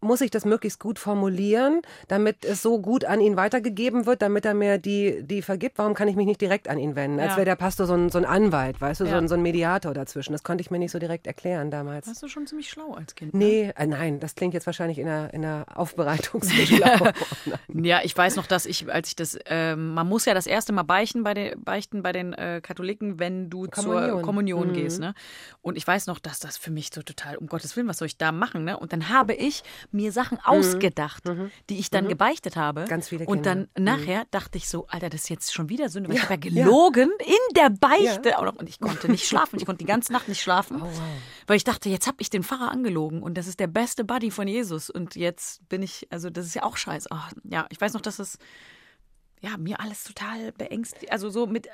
[0.00, 4.44] muss ich das möglichst gut formulieren, damit es so gut an ihn weitergegeben wird, damit
[4.44, 5.78] er mir die, die vergibt?
[5.78, 7.18] Warum kann ich mich nicht direkt an ihn wenden?
[7.18, 7.36] Als Ja.
[7.38, 9.18] wäre der Pastor so ein, so ein Anwalt, weißt du, so, Ja.
[9.18, 10.32] ein, so ein Mediator dazwischen.
[10.32, 12.06] Das konnte ich mir nicht so direkt erklären damals.
[12.06, 13.32] Warst du schon ziemlich schlau als Kind?
[13.34, 13.38] ne?
[13.44, 17.08] Nee, äh, nein, das klingt jetzt wahrscheinlich in der, in der Aufbereitungsschlau.
[17.72, 20.72] Ja, ich weiß noch, dass ich, als ich das, ähm, man muss ja das erste
[20.72, 24.22] Mal beichten bei den, beichten bei den äh, Katholiken, wenn du zur Kommunion.
[24.22, 24.72] Kommunion Mhm.
[24.72, 25.14] gehst, ne?
[25.62, 28.06] Und ich weiß noch, dass das für mich so total, um Gottes Willen, was soll
[28.06, 28.78] ich da machen, ne?
[28.78, 31.24] Und dann habe ich mir Sachen ausgedacht,
[31.68, 32.82] die ich dann gebeichtet habe.
[32.82, 32.88] Mhm.
[32.88, 33.96] Ganz viele Und dann Kinder.
[33.96, 36.40] nachher dachte ich so, Alter, das ist jetzt schon wieder Sünde, weil ich habe ja
[36.40, 38.56] gelogen in der Beichte noch.
[38.56, 40.88] Und ich konnte nicht schlafen, ich konnte die ganze Nacht nicht schlafen, Oh,
[41.46, 44.30] weil ich dachte, jetzt habe ich den Pfarrer angelogen und das ist der beste Buddy
[44.30, 47.08] von Jesus und jetzt bin ich, also das ist ja auch scheiße.
[47.10, 48.38] Ach, ja, ich weiß noch, dass es
[49.40, 51.68] ja mir alles total beängstigt, also so mit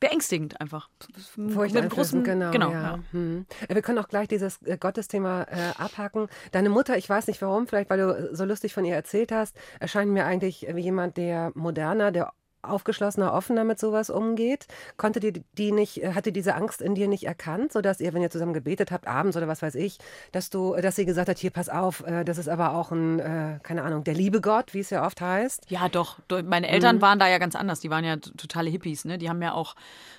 [0.00, 0.88] beängstigend einfach.
[1.36, 2.50] Mit Furchteinflößend, genau.
[2.50, 2.82] genau ja.
[2.82, 2.98] ja.
[3.12, 3.46] Hm.
[3.68, 6.28] Äh, Wir können auch gleich dieses äh, Gottesthema äh, abhaken.
[6.52, 9.30] Deine Mutter, ich weiß nicht warum, vielleicht weil du äh, so lustig von ihr erzählt
[9.30, 14.66] hast, erscheint mir eigentlich wie jemand, der moderner, der aufgeschlossener, offener mit sowas umgeht.
[14.96, 18.30] Konnte die, die nicht, hatte diese Angst in dir nicht erkannt, sodass ihr, wenn ihr
[18.30, 19.98] zusammen gebetet habt, abends oder was weiß ich,
[20.32, 23.18] dass du, dass sie gesagt hat, hier, pass auf, äh, das ist aber auch ein,
[23.18, 25.70] äh, keine Ahnung, der liebe Gott, wie es ja oft heißt.
[25.70, 26.18] Ja, doch.
[26.28, 27.00] Do- Meine Eltern Mhm.
[27.02, 27.80] waren da ja ganz anders.
[27.80, 29.18] Die waren ja totale Hippies, ne?
[29.18, 29.74] Die haben ja auch,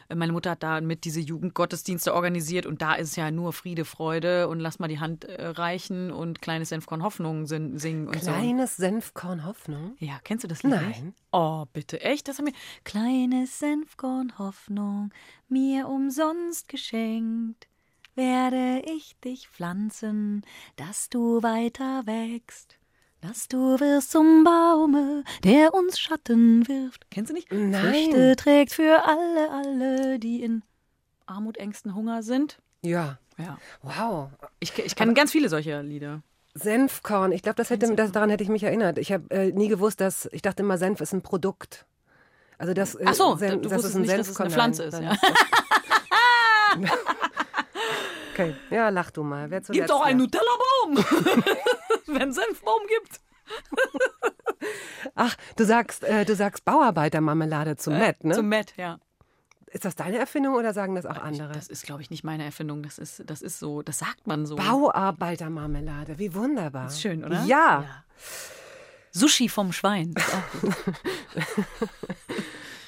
[0.10, 3.86] äh, meine Mutter hat da mit diese Jugendgottesdienste organisiert und da ist ja nur Friede,
[3.86, 8.32] Freude und lass mal die Hand reichen und kleines Senfkorn Hoffnung sin- singen und so.
[8.32, 9.95] Kleines Senfkorn Hoffnung.
[9.99, 10.88] Ja, kennst du das Lied Nein.
[10.88, 11.04] nicht?
[11.32, 12.27] Oh, bitte, echt?
[12.32, 12.54] Das haben wir.
[12.86, 15.12] Kleines Senfkorn Hoffnung,
[15.50, 17.67] mir umsonst geschenkt,
[18.15, 20.46] werde ich dich pflanzen,
[20.78, 22.78] dass du weiter wächst.
[23.20, 27.12] Dass du wirst zum Baume, der uns Schatten wirft.
[27.12, 27.52] Kennst du nicht?
[27.52, 27.74] Nein.
[27.82, 30.63] Früchte trägt für alle, alle, die in
[31.26, 32.60] Armut, Ängsten, Hunger sind.
[32.82, 33.20] Ja.
[33.38, 33.58] Ja.
[33.82, 34.30] Wow.
[34.62, 36.24] Ich, ich kenne ganz viele solcher Lieder.
[36.54, 38.98] Senfkorn, ich glaube, das hätte, das, daran hätte ich mich erinnert.
[39.00, 41.86] Ich habe äh, nie gewusst, dass ich dachte immer, Senf ist ein Produkt.
[42.62, 44.50] Also das, äh, Ach so, Sen- du das wusstest ist ein nicht, dass es eine.
[44.52, 45.13] Pflanze ist, ja.
[48.34, 49.50] okay, ja, lach du mal.
[49.50, 50.19] Wer Gibt doch einen?
[50.19, 50.97] Nutella-Baum,
[52.08, 53.19] wenn Senfbaum gibt.
[55.15, 58.36] Ach, du sagst, äh, du sagst Bauarbeitermarmelade zu Matt, ne?
[58.36, 59.00] Zum Matt, ja.
[59.71, 61.52] ist das deine Erfindung oder sagen das auch andere?
[61.54, 62.84] Das ist, glaube ich, nicht meine Erfindung.
[62.84, 64.56] Das ist, das ist so, das sagt man so.
[64.56, 66.86] Bauarbeitermarmelade, wie wunderbar.
[66.88, 67.43] Ist schön, oder?
[67.45, 68.04] Ja.
[69.12, 70.13] Sushi vom Schwein.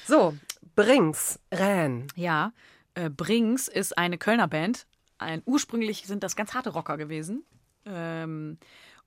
[0.06, 0.34] So,
[0.76, 2.08] Brings, Ren.
[2.14, 2.52] ja,
[2.94, 4.86] äh, Brings ist eine Kölner Band.
[5.16, 7.42] Ein, ursprünglich sind das ganz harte Rocker gewesen.
[7.86, 8.58] Ähm,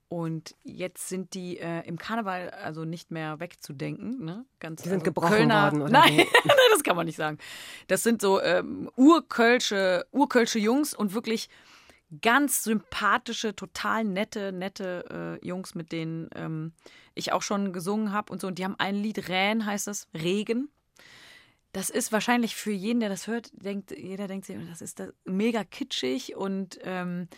[0.08, 4.24] und jetzt sind die äh, im Karneval also nicht mehr wegzudenken.
[4.24, 4.44] Ne?
[4.58, 6.26] Ganz, Die sind also gebrochen Kölner, worden, oder nein,
[6.72, 7.38] das kann man nicht sagen.
[7.86, 11.48] Das sind so ähm, urkölsche, urkölsche Jungs und wirklich
[12.22, 16.72] ganz sympathische, total nette, nette äh, Jungs, mit denen ähm,
[17.14, 18.46] ich auch schon gesungen habe und so.
[18.46, 20.68] Und die haben ein Lied, Rähen heißt es, Regen.
[21.72, 25.08] Das ist wahrscheinlich für jeden, der das hört, denkt, jeder denkt sich, das ist da
[25.24, 27.28] mega kitschig und ähm,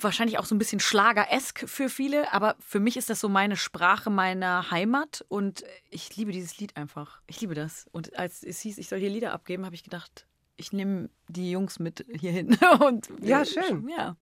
[0.00, 3.56] wahrscheinlich auch so ein bisschen Schlager-esk für viele, aber für mich ist das so meine
[3.56, 7.20] Sprache meiner Heimat und ich liebe dieses Lied einfach.
[7.26, 7.86] Ich liebe das.
[7.92, 10.26] Und als es hieß, ich soll hier Lieder abgeben, habe ich gedacht,
[10.58, 12.58] ich nehme die Jungs mit hierhin.
[12.84, 13.88] Und Ja, schön.
[13.88, 14.16] Ja.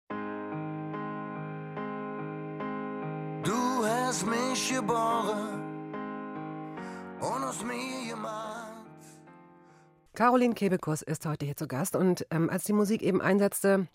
[3.45, 5.95] Du hast mich geboren
[7.21, 8.69] und aus mir gemacht.
[10.15, 13.89] Caroline Kebekus ist heute hier zu Gast und ähm, als die Musik eben einsetzte,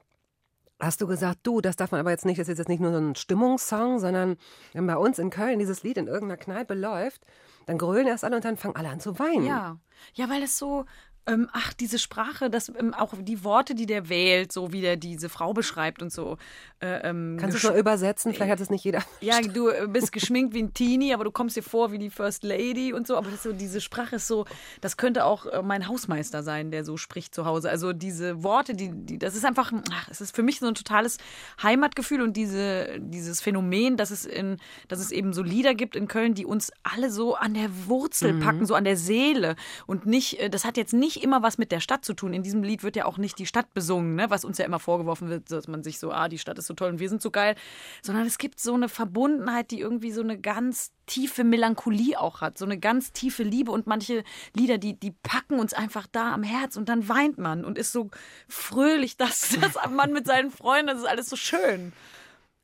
[0.80, 2.91] hast du gesagt, du, das darf man aber jetzt nicht, das ist jetzt nicht nur
[2.91, 4.38] so ein Stimmungssong, sondern
[4.73, 7.26] wenn bei uns in Köln dieses Lied in irgendeiner Kneipe läuft,
[7.65, 9.45] dann grölen erst alle und dann fangen alle an zu weinen.
[9.45, 9.78] Ja,
[10.13, 10.86] ja, weil es so
[11.28, 14.96] Ähm, ach, diese Sprache, das ähm, auch die Worte, die der wählt, so wie der
[14.96, 16.38] diese Frau beschreibt und so.
[16.80, 18.34] Äh, ähm, Kannst du es mal übersetzen?
[18.34, 19.04] Vielleicht hat es nicht jeder.
[19.20, 22.10] Ja, du äh, bist geschminkt wie ein Teenie, aber du kommst dir vor wie die
[22.10, 23.18] First Lady und so.
[23.18, 24.46] Aber so, diese Sprache ist so,
[24.80, 27.70] das könnte auch äh, mein Hausmeister sein, der so spricht zu Hause.
[27.70, 30.68] Also diese Worte, die, die das ist einfach, ein- ach, es ist für mich so
[30.68, 31.18] ein totales
[31.62, 36.08] Heimatgefühl und diese, dieses Phänomen, dass es in, dass es eben so Lieder gibt in
[36.08, 39.56] Köln, die uns alle so an der Wurzel packen, so an der Seele
[39.88, 42.34] und nicht, das hat jetzt nicht immer was mit der Stadt zu tun.
[42.34, 44.30] In diesem Lied wird ja auch nicht die Stadt besungen, ne?
[44.30, 46.73] was uns ja immer vorgeworfen wird, dass man sich so, ah, die Stadt ist so
[46.73, 47.56] toll und wir sind so geil,
[48.01, 52.58] sondern es gibt so eine Verbundenheit, die irgendwie so eine ganz tiefe Melancholie auch hat,
[52.58, 56.43] so eine ganz tiefe Liebe und manche Lieder, die, die packen uns einfach da am
[56.43, 58.10] Herz und dann weint man und ist so
[58.47, 61.93] fröhlich, dass, dass man mit seinen Freunden, das ist alles so schön.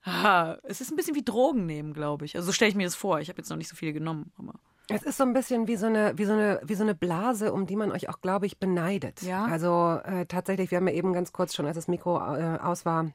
[0.04, 2.36] Ah, es ist ein bisschen wie Drogen nehmen, glaube ich.
[2.36, 3.22] Also so stelle ich mir das vor.
[3.22, 5.78] Ich habe jetzt noch nicht so viele genommen, aber Es ist so ein bisschen wie
[5.78, 8.46] so eine, wie so eine, wie so eine Blase, um die man euch auch, glaube
[8.46, 9.22] ich, beneidet.
[9.22, 9.46] Ja.
[9.46, 12.86] Also äh, tatsächlich, wir haben ja eben ganz kurz schon, als das Mikro äh, aus
[12.86, 13.12] war,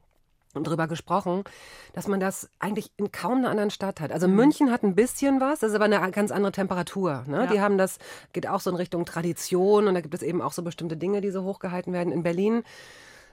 [0.55, 1.45] drüber gesprochen,
[1.93, 4.13] dass man das eigentlich in kaum einer anderen Stadt hat.
[4.13, 7.25] Also München hat ein bisschen was, das ist aber eine ganz andere Temperatur.
[7.27, 7.45] Ne?
[7.45, 7.47] Ja.
[7.47, 7.99] Die haben das,
[8.33, 11.21] geht auch so in Richtung Tradition und da gibt es eben auch so bestimmte Dinge,
[11.21, 12.13] die so hochgehalten werden.
[12.13, 12.65] In Berlin,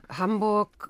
[0.09, 0.89] Hamburg,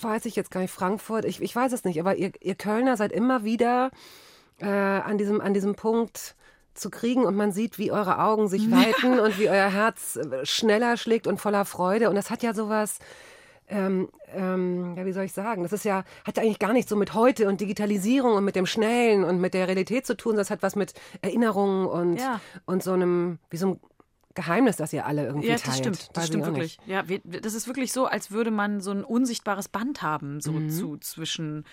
[0.00, 2.96] weiß ich jetzt gar nicht, Frankfurt, ich, ich weiß es nicht, aber ihr, ihr Kölner
[2.96, 3.90] seid immer wieder
[4.58, 6.34] äh, an, diesem, an diesem Punkt
[6.78, 10.44] zu kriegen und man sieht, wie eure Augen sich weiten und wie euer Herz äh,
[10.46, 12.08] schneller schlägt und voller Freude.
[12.08, 12.98] Und das hat ja sowas,
[13.68, 16.88] ähm, ähm, ja, wie soll ich sagen, das ist ja, hat ja eigentlich gar nichts
[16.90, 20.36] so mit heute und Digitalisierung und mit dem Schnellen und mit der Realität zu tun,
[20.36, 22.40] das hat was mit Erinnerungen und, Ja.
[22.64, 23.80] und so einem, wie so einem
[24.34, 25.66] Geheimnis, das ihr alle irgendwie Ja, teilt.
[25.66, 26.08] das stimmt.
[26.12, 26.78] Das Weiß stimmt wirklich.
[26.78, 26.88] nicht.
[26.88, 30.52] Ja, wir, das ist wirklich so, als würde man so ein unsichtbares Band haben, so
[30.52, 30.70] Mhm.
[30.70, 31.64] zu zwischen.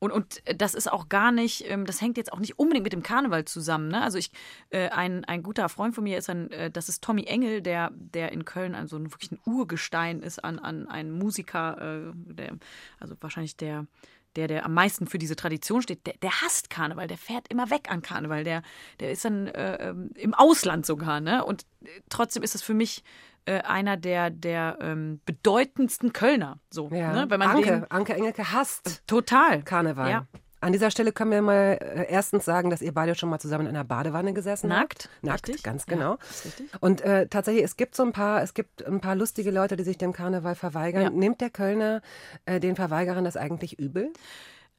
[0.00, 2.92] Und, und das ist auch gar nicht, ähm, das hängt jetzt auch nicht unbedingt mit
[2.92, 3.88] dem Karneval zusammen.
[3.88, 4.00] Ne?
[4.00, 4.30] Also ich,
[4.70, 7.90] äh, ein, ein guter Freund von mir ist ein, äh, das ist Tommy Engel, der,
[7.94, 12.12] der in Köln ein, so ein wirklich ein Urgestein ist an, an einen Musiker, äh,
[12.14, 12.56] der,
[13.00, 13.86] also wahrscheinlich der,
[14.36, 17.70] der, der am meisten für diese Tradition steht, der, der hasst Karneval, der fährt immer
[17.70, 18.62] weg an Karneval, der,
[19.00, 21.44] der ist dann äh, ähm, im Ausland sogar, ne?
[21.44, 23.02] Und äh, trotzdem ist es für mich
[23.46, 26.58] äh, einer der, der ähm, bedeutendsten Kölner.
[26.70, 27.12] So, Ja.
[27.12, 27.26] ne?
[27.30, 29.62] Wenn man Anke, den, Anke Engelke hasst total.
[29.62, 30.10] Karneval.
[30.10, 30.26] Ja.
[30.60, 33.66] An dieser Stelle können wir mal äh, erstens sagen, dass ihr beide schon mal zusammen
[33.66, 35.24] in einer Badewanne gesessen Nackt, habt.
[35.24, 35.62] Nackt, richtig.
[35.62, 36.18] ganz Ja, genau.
[36.30, 36.70] ist richtig.
[36.80, 39.84] Und äh, tatsächlich, es gibt so ein paar, es gibt ein paar lustige Leute, die
[39.84, 41.02] sich dem Karneval verweigern.
[41.02, 41.10] Ja.
[41.10, 42.02] Nimmt der Kölner
[42.46, 44.12] äh, den Verweigerern das eigentlich übel?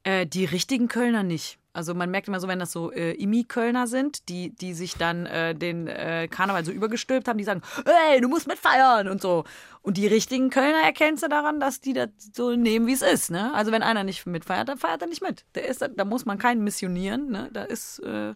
[0.03, 1.58] Äh, die richtigen Kölner nicht.
[1.71, 5.27] Also man merkt immer so, wenn das so äh, Imi-Kölner sind, die, die sich dann
[5.27, 9.43] äh, den äh, Karneval so übergestülpt haben, die sagen, hey, du musst mitfeiern und so.
[9.83, 13.29] Und die richtigen Kölner erkennst du daran, dass die das so nehmen, wie es ist.
[13.29, 13.53] Ne?
[13.53, 15.45] Also wenn einer nicht mitfeiert, dann feiert er nicht mit.
[15.53, 17.29] Der ist, da muss man keinen missionieren.
[17.29, 17.49] Ne?
[17.53, 18.33] Da ist, äh,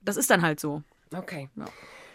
[0.00, 0.82] das ist dann halt so.
[1.14, 1.48] Okay.
[1.56, 1.64] Ja.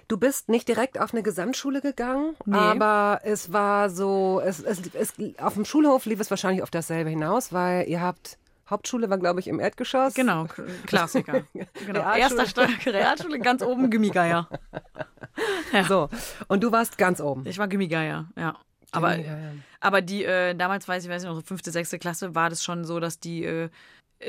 [0.07, 2.57] Du bist nicht direkt auf eine Gesamtschule gegangen, Nee.
[2.57, 7.09] aber es war so, es, es, es, auf dem Schulhof lief es wahrscheinlich auf dasselbe
[7.09, 8.37] hinaus, weil ihr habt,
[8.73, 10.13] Hauptschule war glaube ich im Erdgeschoss.
[10.13, 10.47] Genau,
[10.85, 11.43] Klassiker.
[11.85, 12.01] Genau.
[12.01, 12.19] Realschule.
[12.19, 14.49] Erster Stock, Realschule, ganz oben Gummigeier.
[15.87, 16.09] So.
[16.47, 17.47] Und du warst ganz oben.
[17.47, 18.55] Ich war Gummigeier, ja.
[18.91, 19.53] Aber, Gummigeier.
[19.79, 22.63] aber die, äh, damals weiß ich, weiß ich noch, so fünfte, sechste Klasse war das
[22.63, 23.69] schon so, dass die, äh,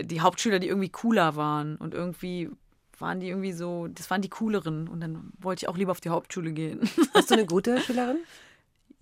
[0.00, 2.48] die Hauptschüler, die irgendwie cooler waren und irgendwie
[2.98, 6.00] waren die irgendwie so, das waren die cooleren und dann wollte ich auch lieber auf
[6.00, 6.80] die Hauptschule gehen.
[7.14, 8.18] Bist du eine gute Schülerin?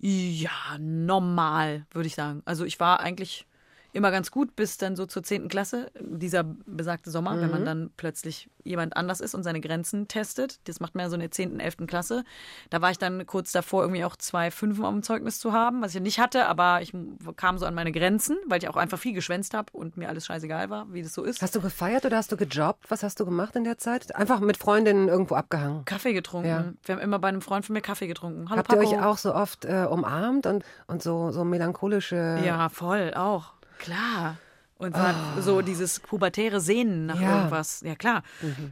[0.05, 2.41] ja, normal, würde ich sagen.
[2.43, 3.47] Also ich war eigentlich
[3.93, 7.91] immer ganz gut bis dann so zur zehnten Klasse, dieser besagte Sommer, wenn man dann
[7.95, 10.59] plötzlich jemand anders ist und seine Grenzen testet.
[10.67, 12.23] Das macht man ja so in der zehnten, elften Klasse.
[12.71, 15.91] Da war ich dann kurz davor, irgendwie auch zwei Fünfen am Zeugnis zu haben, was
[15.91, 16.91] ich ja nicht hatte, aber ich
[17.35, 20.25] kam so an meine Grenzen, weil ich auch einfach viel geschwänzt habe und mir alles
[20.25, 21.41] scheißegal war, wie das so ist.
[21.41, 22.89] Hast du gefeiert oder hast du gejobbt?
[22.89, 24.15] Was hast du gemacht in der Zeit?
[24.15, 25.85] Einfach mit Freundinnen irgendwo abgehangen.
[25.85, 26.49] Kaffee getrunken.
[26.49, 26.73] Ja.
[26.83, 28.49] Wir haben immer bei einem Freund von mir Kaffee getrunken.
[28.49, 28.89] Hallo Habt ihr Paco.
[28.89, 32.39] euch auch so oft äh, umarmt und, und so, so melancholische.
[32.43, 33.53] Ja, voll, auch.
[33.83, 34.37] Klar.
[34.77, 37.19] Und so, hat so dieses pubertäre Sehnen nach.
[37.19, 37.27] Ja.
[37.27, 37.35] Mhm.
[37.35, 37.81] irgendwas.
[37.81, 38.23] Ja, klar.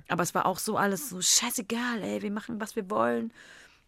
[0.07, 3.31] Aber es war auch so alles so scheißegal, ey, wir machen, was wir wollen.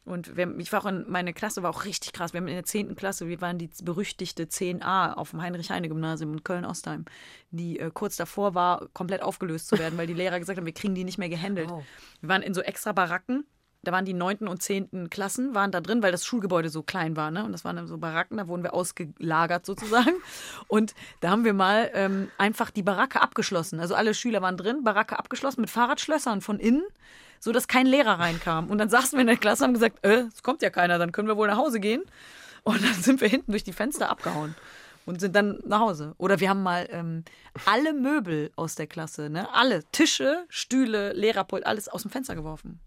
[0.05, 2.33] Und wir, ich war auch in, meine Klasse war auch richtig krass.
[2.33, 2.95] Wir haben in der 10.
[2.95, 7.05] Klasse, wir waren die berüchtigte 10a auf dem Heinrich-Heine-Gymnasium in Köln-Ostheim,
[7.51, 10.73] die äh, kurz davor war, komplett aufgelöst zu werden, weil die Lehrer gesagt haben, wir
[10.73, 11.69] kriegen die nicht mehr gehandelt.
[11.71, 11.83] Oh.
[12.19, 13.45] Wir waren in so extra Baracken.
[13.83, 14.47] Da waren die 9.
[14.47, 15.09] und 10.
[15.09, 17.31] Klassen, waren da drin, weil das Schulgebäude so klein war.
[17.31, 17.43] Ne?
[17.43, 20.13] Und das waren dann so Baracken, da wurden wir ausgelagert sozusagen.
[20.67, 23.81] Und da haben wir mal ähm, einfach die Baracke abgeschlossen.
[23.81, 26.83] Also alle Schüler waren drin, Baracke abgeschlossen mit Fahrradschlössern von innen,
[27.39, 28.69] so dass kein Lehrer reinkam.
[28.69, 30.97] Und dann saßen wir in der Klasse und haben gesagt, äh, es kommt ja keiner,
[30.97, 32.03] dann können wir wohl nach Hause gehen.
[32.63, 34.55] Und dann sind wir hinten durch die Fenster abgehauen
[35.05, 36.15] und sind dann nach Hause.
[36.17, 37.23] Oder wir haben mal ähm,
[37.65, 39.53] alle Möbel aus der Klasse, ne?
[39.53, 42.79] alle Tische, Stühle, Lehrerpult, alles aus dem Fenster geworfen.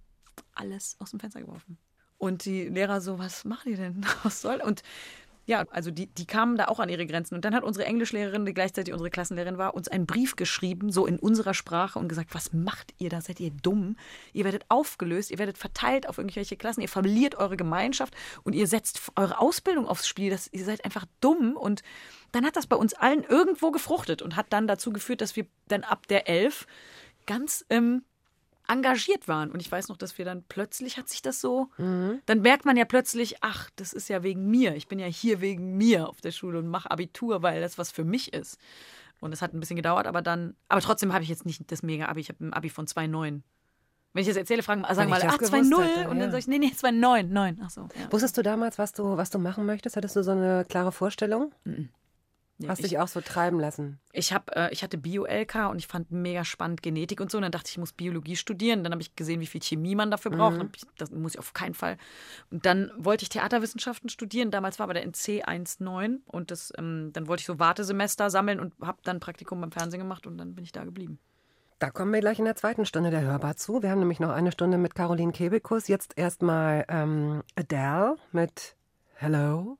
[0.57, 1.79] Alles aus dem Fenster geworfen.
[2.19, 4.05] Und die Lehrer so, was macht ihr denn?
[4.23, 4.61] Was soll?
[4.63, 4.83] Und
[5.49, 7.37] ja, also die, die kamen da auch an ihre Grenzen.
[7.37, 11.07] Und dann hat unsere Englischlehrerin, die gleichzeitig unsere Klassenlehrerin war, uns einen Brief geschrieben, so
[11.07, 13.21] in unserer Sprache und gesagt, was macht ihr da?
[13.21, 13.97] Seid ihr dumm?
[14.33, 18.67] Ihr werdet aufgelöst, ihr werdet verteilt auf irgendwelche Klassen, ihr verliert eure Gemeinschaft und ihr
[18.67, 20.31] setzt eure Ausbildung aufs Spiel.
[20.31, 21.57] Das, ihr seid einfach dumm.
[21.57, 21.85] Und
[22.33, 25.47] dann hat das bei uns allen irgendwo gefruchtet und hat dann dazu geführt, dass wir
[25.69, 26.67] dann ab der Elf
[27.25, 28.03] ganz ähm,
[28.69, 29.51] engagiert waren.
[29.51, 32.77] Und ich weiß noch, dass wir dann plötzlich hat sich das so, dann merkt man
[32.77, 34.75] ja plötzlich, ach, das ist ja wegen mir.
[34.75, 37.91] Ich bin ja hier wegen mir auf der Schule und mache Abitur, weil das was
[37.91, 38.59] für mich ist.
[39.21, 41.83] Und es hat ein bisschen gedauert, aber dann, aber trotzdem habe ich jetzt nicht das
[41.83, 43.41] Mega-Abi, ich habe ein Abi von 2,9.
[44.13, 46.23] Wenn ich das erzähle, fragen, sagen Wenn mal, ach, gewusst 2,0 hätte, und ja.
[46.23, 47.61] dann sage ich, nee, nee, 2,9, 9.
[47.63, 48.11] Ach so, ja.
[48.11, 49.97] Wusstest du damals, was du, was du machen möchtest?
[49.97, 51.53] Hattest du so eine klare Vorstellung?
[52.59, 53.99] Ja, Hast ich, dich auch so treiben lassen?
[54.13, 57.37] ich, hab, äh, ich hatte Bio-LK und ich fand mega spannend Genetik und so.
[57.37, 58.83] Und dann dachte ich, ich muss Biologie studieren.
[58.83, 60.59] Dann habe ich gesehen, wie viel Chemie man dafür braucht.
[60.59, 61.99] Hab ich, das muss ich auf keinen Fall.
[62.51, 64.51] Und dann wollte ich Theaterwissenschaften studieren.
[64.51, 68.59] Damals war aber der NC 1.9 und das, ähm, dann wollte ich so Wartesemester sammeln
[68.59, 71.19] und habe dann Praktikum beim Fernsehen gemacht und dann bin ich da geblieben.
[71.79, 73.83] Da kommen wir gleich in der zweiten Stunde der Hörbar zu.
[73.83, 75.89] Wir haben nämlich noch eine Stunde mit Caroline Kebekus.
[75.89, 78.77] Jetzt erstmal ähm, Adele mit
[79.17, 79.77] Hello.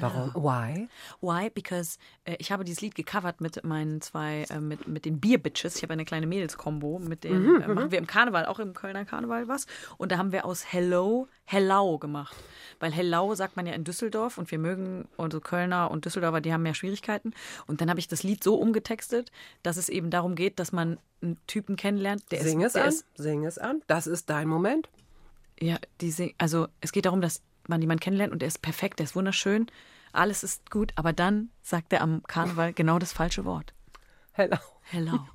[0.00, 0.32] Warum?
[0.34, 0.88] Why?
[1.20, 1.50] Why?
[1.50, 5.76] Because äh, ich habe dieses Lied gecovert mit meinen zwei, äh, mit, mit den Bier-Bitches.
[5.76, 9.04] Ich habe eine kleine Mädels-Kombo, mit denen äh, machen wir im Karneval, auch im Kölner
[9.04, 9.66] Karneval was.
[9.96, 12.36] Und da haben wir aus Hello Hellau gemacht.
[12.80, 16.52] Weil Hellau sagt man ja in Düsseldorf und wir mögen, unsere Kölner und Düsseldorfer, die
[16.52, 17.32] haben mehr Schwierigkeiten.
[17.66, 19.32] Und dann habe ich das Lied so umgetextet,
[19.62, 22.82] dass es eben darum geht, dass man einen Typen kennenlernt, der Sing ist, es der
[22.84, 22.88] an.
[22.90, 23.82] ist Sing es an.
[23.88, 24.88] Das ist dein Moment.
[25.60, 28.98] ja, die sing, also es geht darum, dass man jemanden kennenlernt und der ist perfekt,
[28.98, 29.66] der ist wunderschön,
[30.12, 33.74] alles ist gut, aber dann sagt er am Karneval genau das falsche Wort.
[34.32, 34.56] Hello.
[34.90, 35.18] Hello.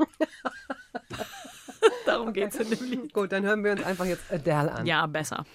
[2.06, 3.14] darum geht es in dem Lied.
[3.14, 4.86] Gut, dann hören wir uns einfach jetzt Adele an.
[4.86, 5.46] Ja, besser.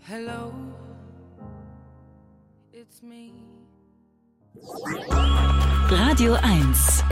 [0.00, 0.52] Hello,
[2.72, 3.32] it's me.
[5.90, 7.04] Radio 1.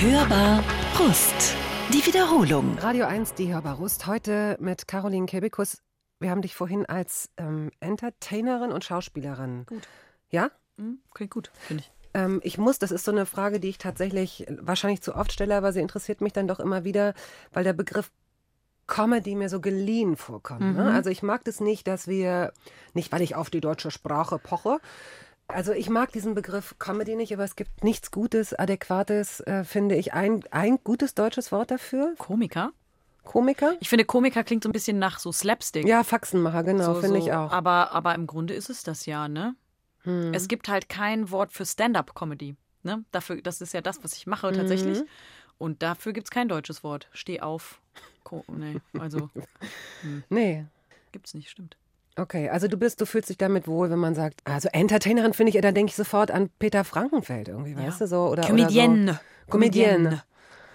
[0.00, 0.64] Hörbar
[0.96, 1.54] Brust.
[1.92, 2.78] Die Wiederholung.
[2.78, 4.06] Radio 1, die Hörbarust.
[4.06, 5.82] Heute mit Caroline Kebekus.
[6.20, 9.66] Wir haben dich vorhin als ähm, Entertainerin und Schauspielerin.
[9.66, 9.86] Gut.
[10.30, 10.50] Ja?
[10.78, 11.92] Hm, klingt gut, finde ich.
[12.14, 15.54] Ähm, ich muss, das ist so eine Frage, die ich tatsächlich wahrscheinlich zu oft stelle,
[15.54, 17.12] aber sie interessiert mich dann doch immer wieder,
[17.52, 18.10] weil der Begriff
[18.86, 20.76] Comedy mir so geliehen vorkommt.
[20.76, 20.92] Ne?
[20.94, 22.54] Also ich mag das nicht, dass wir,
[22.94, 24.78] nicht weil ich auf die deutsche Sprache poche,
[25.48, 29.96] also ich mag diesen Begriff Comedy nicht, aber es gibt nichts Gutes, Adäquates, äh, finde
[29.96, 30.12] ich.
[30.12, 32.14] Ein, ein gutes deutsches Wort dafür?
[32.18, 32.72] Komiker?
[33.24, 33.76] Komiker?
[33.80, 35.86] Ich finde, Komiker klingt so ein bisschen nach so Slapstick.
[35.86, 37.50] Ja, Faxenmacher, genau, so, finde so, ich auch.
[37.50, 39.54] Aber, aber im Grunde ist es das ja, ne?
[40.02, 40.32] Hm.
[40.32, 42.56] Es gibt halt kein Wort für Stand-up-Comedy.
[42.82, 43.04] Ne?
[43.10, 45.00] Dafür, das ist ja das, was ich mache tatsächlich.
[45.00, 45.08] Mhm.
[45.58, 47.08] Und dafür gibt es kein deutsches Wort.
[47.12, 47.80] Steh auf.
[48.22, 49.30] Ko nee, also
[50.28, 50.66] Nee.
[51.12, 51.76] gibt's nicht, stimmt.
[52.18, 55.50] Okay, also du bist, du fühlst dich damit wohl, wenn man sagt, also Entertainerin finde
[55.54, 58.28] ich, da denke ich sofort an Peter Frankenfeld irgendwie, weißt du so?
[58.28, 59.02] Oder, Comedienne.
[59.02, 59.50] Oder so.
[59.50, 60.22] Comedienne.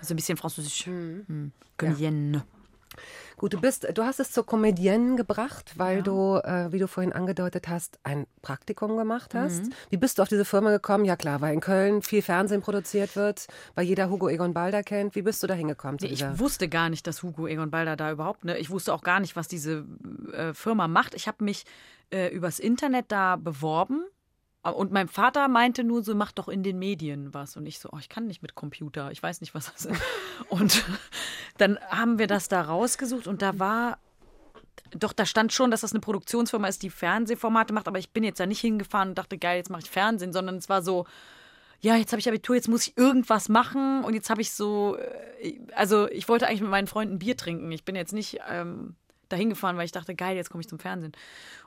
[0.02, 0.86] So ein bisschen französisch.
[0.86, 1.52] Hm.
[1.78, 2.44] Comedienne.
[3.42, 7.12] Gut, du bist, du hast es zur Comedienne gebracht, weil du, äh, wie du vorhin
[7.12, 9.64] angedeutet hast, ein Praktikum gemacht hast.
[9.64, 9.74] Mhm.
[9.90, 11.06] Wie bist du auf diese Firma gekommen?
[11.06, 15.16] Ja klar, weil in Köln viel Fernsehen produziert wird, weil jeder Hugo Egon Balder kennt.
[15.16, 18.12] Wie bist du da hingekommen Nee, ich wusste gar nicht, dass Hugo Egon Balder da
[18.12, 18.60] überhaupt, ne?
[18.60, 19.88] Ich wusste auch gar nicht, was diese
[20.34, 21.16] äh, Firma macht.
[21.16, 21.66] Ich habe mich
[22.14, 24.06] äh, übers Internet da beworben.
[24.64, 27.58] Und mein Vater meinte nur so, mach doch in den Medien was.
[27.58, 30.02] Und ich so, oh, ich kann nicht mit Computer, ich weiß nicht, was das ist.
[30.50, 30.84] Und
[31.58, 34.00] dann haben wir das da rausgesucht und da war,
[34.92, 38.24] doch, da stand schon, dass das eine Produktionsfirma ist, die Fernsehformate macht, aber ich bin
[38.24, 41.06] jetzt da nicht hingefahren und dachte, geil, jetzt mache ich Fernsehen, sondern es war so,
[41.80, 44.98] ja, jetzt habe ich Abitur, jetzt muss ich irgendwas machen und jetzt habe ich so,
[45.42, 47.72] äh, also ich wollte eigentlich mit meinen Freunden Bier trinken.
[47.72, 48.96] Ich bin jetzt nicht ähm,
[49.32, 51.14] dahin gefahren, weil ich dachte, geil, jetzt komme ich zum Fernsehen.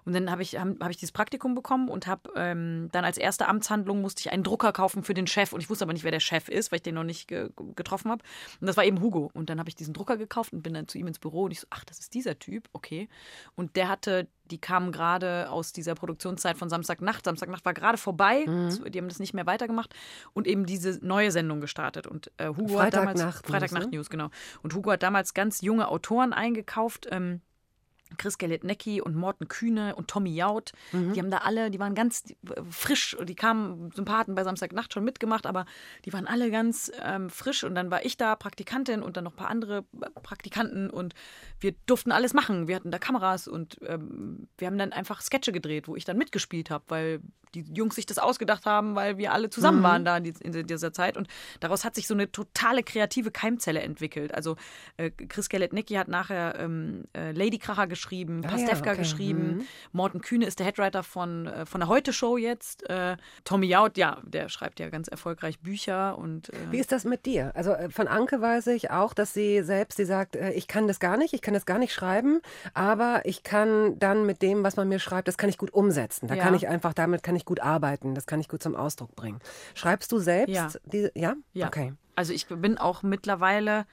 [0.04, 3.16] Und dann habe ich, hab, hab ich dieses Praktikum bekommen und habe ähm, dann als
[3.16, 6.04] erste Amtshandlung musste ich einen Drucker kaufen für den Chef und ich wusste aber nicht,
[6.04, 8.22] wer der Chef ist, weil ich den noch nicht ge getroffen habe.
[8.60, 9.30] Und das war eben Hugo.
[9.32, 11.50] Und dann habe ich diesen Drucker gekauft und bin dann zu ihm ins Büro und
[11.50, 13.08] ich so, ach, das ist dieser Typ, okay.
[13.54, 17.24] Und der hatte, die kamen gerade aus dieser Produktionszeit von Samstagnacht.
[17.24, 19.94] Samstagnacht war gerade vorbei, die haben das nicht mehr weitergemacht
[20.32, 22.06] und eben diese neue Sendung gestartet.
[22.06, 23.96] Und äh, Hugo hat damals Freitagnacht News, ne?
[23.96, 24.30] News, genau.
[24.62, 27.08] Und Hugo hat damals ganz junge Autoren eingekauft.
[27.10, 27.40] Ähm,
[28.16, 32.22] Chris Galetnecki und Morten Kühne und Tommy Jaud, die haben da alle, die waren ganz
[32.30, 35.66] äh, frisch, die kamen Sympathen bei Samstagnacht schon mitgemacht, aber
[36.04, 39.32] die waren alle ganz ähm, frisch und dann war ich da Praktikantin und dann noch
[39.32, 41.14] ein paar andere äh, Praktikanten und
[41.60, 42.68] wir durften alles machen.
[42.68, 46.18] Wir hatten da Kameras und ähm, wir haben dann einfach Sketche gedreht, wo ich dann
[46.18, 47.20] mitgespielt habe, weil
[47.54, 50.66] die Jungs sich das ausgedacht haben, weil wir alle zusammen waren da in, die- in
[50.66, 51.28] dieser Zeit und
[51.60, 54.34] daraus hat sich so eine totale kreative Keimzelle entwickelt.
[54.34, 54.56] Also
[54.96, 58.98] äh, Chris Galetnicki hat nachher ähm, äh, Lady Kracher geschrieben, Ah, Pastewka ja, okay.
[59.02, 63.96] geschrieben, Morten Kühne ist der Headwriter von, äh, von der Heute-Show jetzt, äh, Tommy Jaud,
[63.96, 67.52] ja, der schreibt ja ganz erfolgreich Bücher und äh, Wie ist das mit dir?
[67.54, 70.88] Also äh, von Anke weiß ich auch, dass sie selbst, sie sagt, äh, ich kann
[70.88, 72.40] das gar nicht, ich kann das gar nicht schreiben,
[72.74, 76.26] aber ich kann dann mit dem, was man mir schreibt, das kann ich gut umsetzen.
[76.26, 76.42] Da Ja.
[76.42, 79.38] kann ich einfach, damit kann ich gut arbeiten, das kann ich gut zum Ausdruck bringen.
[79.74, 80.54] Schreibst du selbst?
[80.54, 80.68] Ja.
[80.84, 81.34] Diese, ja?
[81.52, 81.68] Ja.
[81.68, 81.92] Okay.
[82.16, 83.86] Also ich bin auch mittlerweile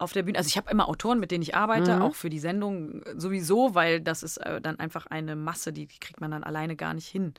[0.00, 2.02] auf der Bühne, also ich habe immer Autoren, mit denen ich arbeite, Mhm.
[2.02, 5.98] auch für die Sendung sowieso, weil das ist äh, dann einfach eine Masse, die, die
[5.98, 7.34] kriegt man dann alleine gar nicht hin.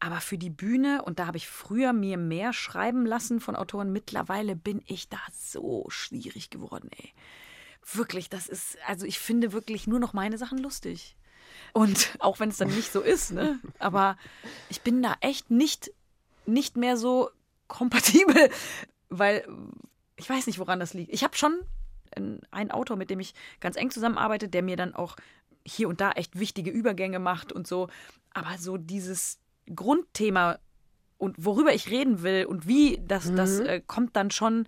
[0.00, 3.92] Aber für die Bühne, und da habe ich früher mir mehr schreiben lassen von Autoren,
[3.92, 7.12] mittlerweile bin ich da so schwierig geworden, ey.
[7.92, 11.16] Wirklich, das ist, also ich finde wirklich nur noch meine Sachen lustig.
[11.72, 13.58] Und auch wenn es dann nicht so ist, ne?
[13.78, 14.16] Aber
[14.68, 15.92] ich bin da echt nicht,
[16.46, 17.30] nicht mehr so
[17.68, 18.50] kompatibel,
[19.08, 19.46] weil
[20.16, 21.12] ich weiß nicht, woran das liegt.
[21.12, 21.54] Ich habe schon
[22.50, 25.16] einen Autor, mit dem ich ganz eng zusammenarbeite, der mir dann auch
[25.64, 27.88] hier und da echt wichtige Übergänge macht und so.
[28.34, 29.38] Aber so dieses
[29.74, 30.58] Grundthema
[31.18, 34.66] und worüber ich reden will und wie, das, das äh, kommt dann schon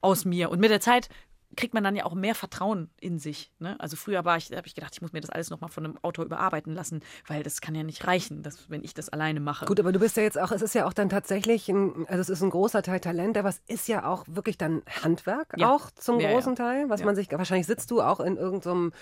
[0.00, 0.50] aus mir.
[0.50, 1.10] Und mit der Zeit
[1.56, 3.50] kriegt man dann ja auch mehr Vertrauen in sich.
[3.58, 3.74] Ne?
[3.80, 5.98] Also früher war ich, habe ich gedacht, ich muss mir das alles nochmal von einem
[6.02, 9.66] Autor überarbeiten lassen, weil das kann ja nicht reichen, dass, wenn ich das alleine mache.
[9.66, 12.20] Gut, aber du bist ja jetzt auch, es ist ja auch dann tatsächlich, ein, also
[12.20, 15.72] es ist ein großer Teil Talent, aber es ist ja auch wirklich dann Handwerk Ja.
[15.74, 16.34] auch zum Ja, ja.
[16.34, 17.06] großen Teil, was Ja.
[17.06, 18.92] man sich, wahrscheinlich sitzt du auch in irgendeinem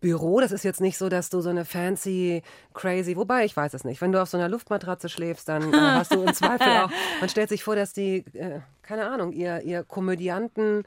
[0.00, 2.42] Büro, das ist jetzt nicht so, dass du so eine fancy,
[2.74, 5.76] crazy, wobei ich weiß es nicht, wenn du auf so einer Luftmatratze schläfst, dann äh,
[5.76, 6.90] hast du im Zweifel auch,
[7.20, 10.82] man stellt sich vor, dass die, äh, keine Ahnung, ihr, ihr Komödianten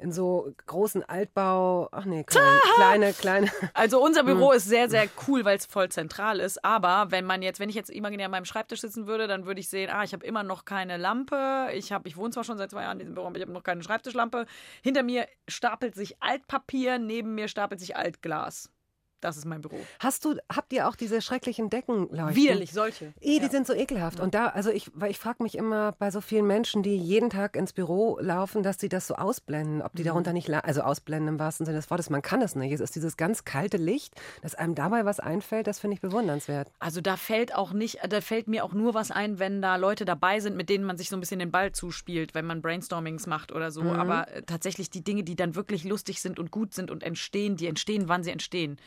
[0.00, 4.26] in so großen Altbau, ach nee, klein, kleine, kleine, Also unser Hm.
[4.26, 6.64] Büro ist sehr, sehr cool, weil es voll zentral ist.
[6.64, 9.60] Aber wenn man jetzt, wenn ich jetzt imaginär an meinem Schreibtisch sitzen würde, dann würde
[9.60, 11.68] ich sehen, ah, ich habe immer noch keine Lampe.
[11.74, 13.52] Ich habe, ich wohne zwar schon seit zwei Jahren in diesem Büro, aber ich habe
[13.52, 14.46] noch keine Schreibtischlampe.
[14.82, 18.70] Hinter mir stapelt sich Altpapier, neben mir stapelt sich Altglas.
[19.20, 19.78] Das ist mein Büro.
[19.98, 22.34] Hast du, habt ihr auch diese schrecklichen Deckenleuchten?
[22.36, 23.12] Widerlich, solche.
[23.20, 23.50] Eh, die Ja.
[23.50, 24.18] sind so ekelhaft.
[24.20, 27.28] Und da, also ich, weil ich frage mich immer bei so vielen Menschen, die jeden
[27.30, 30.06] Tag ins Büro laufen, dass sie das so ausblenden, ob die Mhm.
[30.08, 32.72] darunter nicht, also ausblenden im wahrsten Sinne des Wortes, man kann es nicht.
[32.72, 36.70] Es ist dieses ganz kalte Licht, dass einem dabei was einfällt, das finde ich bewundernswert.
[36.78, 40.04] Also da fällt auch nicht, da fällt mir auch nur was ein, wenn da Leute
[40.04, 43.26] dabei sind, mit denen man sich so ein bisschen den Ball zuspielt, wenn man Brainstormings
[43.26, 43.82] macht oder so.
[43.82, 47.56] Aber äh, tatsächlich die Dinge, die dann wirklich lustig sind und gut sind und entstehen,
[47.56, 48.78] die entstehen, wann sie entstehen.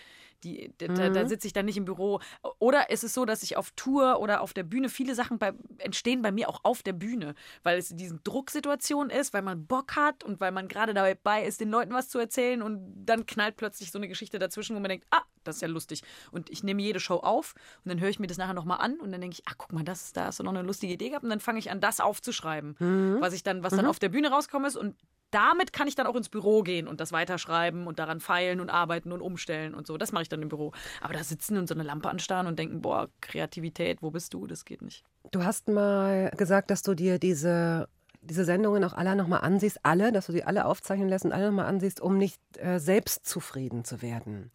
[0.44, 2.20] Die, da, da- da sitze ich dann nicht im Büro.
[2.60, 5.54] Oder ist es so, dass ich auf Tour oder auf der Bühne viele Sachen bei,
[5.78, 7.34] entstehen bei mir auch auf der Bühne,
[7.64, 11.46] weil es in diesen Drucksituation ist, weil man Bock hat und weil man gerade dabei
[11.46, 14.80] ist, den Leuten was zu erzählen und dann knallt plötzlich so eine Geschichte dazwischen, wo
[14.80, 16.02] man denkt, ah, das ist ja lustig.
[16.32, 19.00] Und ich nehme jede Show auf und dann höre ich mir das nachher nochmal an
[19.00, 21.10] und dann denke ich, ah, guck mal, das, da hast du noch eine lustige Idee
[21.10, 22.76] gehabt und dann fange ich an, das aufzuschreiben,
[23.22, 24.96] was ich dann, was dann auf der Bühne rauskommt ist und
[25.34, 28.70] damit kann ich dann auch ins Büro gehen und das weiterschreiben und daran feilen und
[28.70, 29.98] arbeiten und umstellen und so.
[29.98, 30.72] Das mache ich dann im Büro.
[31.02, 34.46] Aber da sitzen und so eine Lampe anstarren und denken, boah, Kreativität, wo bist du?
[34.48, 35.04] Das geht nicht.
[35.32, 37.88] Du hast mal gesagt, dass du dir diese,
[38.22, 41.48] diese Sendungen auch alle nochmal ansiehst, alle, dass du die alle aufzeichnen lässt und alle
[41.48, 44.52] nochmal ansiehst, um nicht äh, selbstzufrieden zu werden.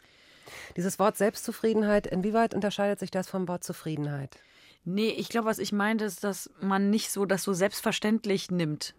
[0.77, 4.39] Dieses Wort Selbstzufriedenheit, inwieweit unterscheidet sich das vom Wort Zufriedenheit?
[4.85, 8.95] Nee, ich glaube, was ich meinte, ist, dass man nicht so das so selbstverständlich nimmt.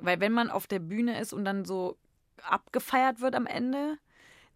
[0.00, 1.96] Weil wenn man auf der Bühne ist und dann so
[2.42, 3.98] abgefeiert wird am Ende,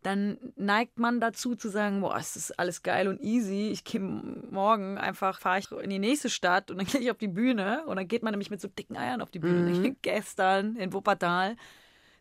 [0.03, 3.71] dann neigt man dazu zu sagen, boah, es ist alles geil und easy.
[3.73, 7.17] Ich gehe morgen einfach, fahre ich in die nächste Stadt und dann gehe ich auf
[7.17, 9.71] die Bühne und dann geht man nämlich mit so dicken Eiern auf die Bühne.
[9.71, 9.97] Mhm.
[10.03, 11.57] Gestern in Wuppertal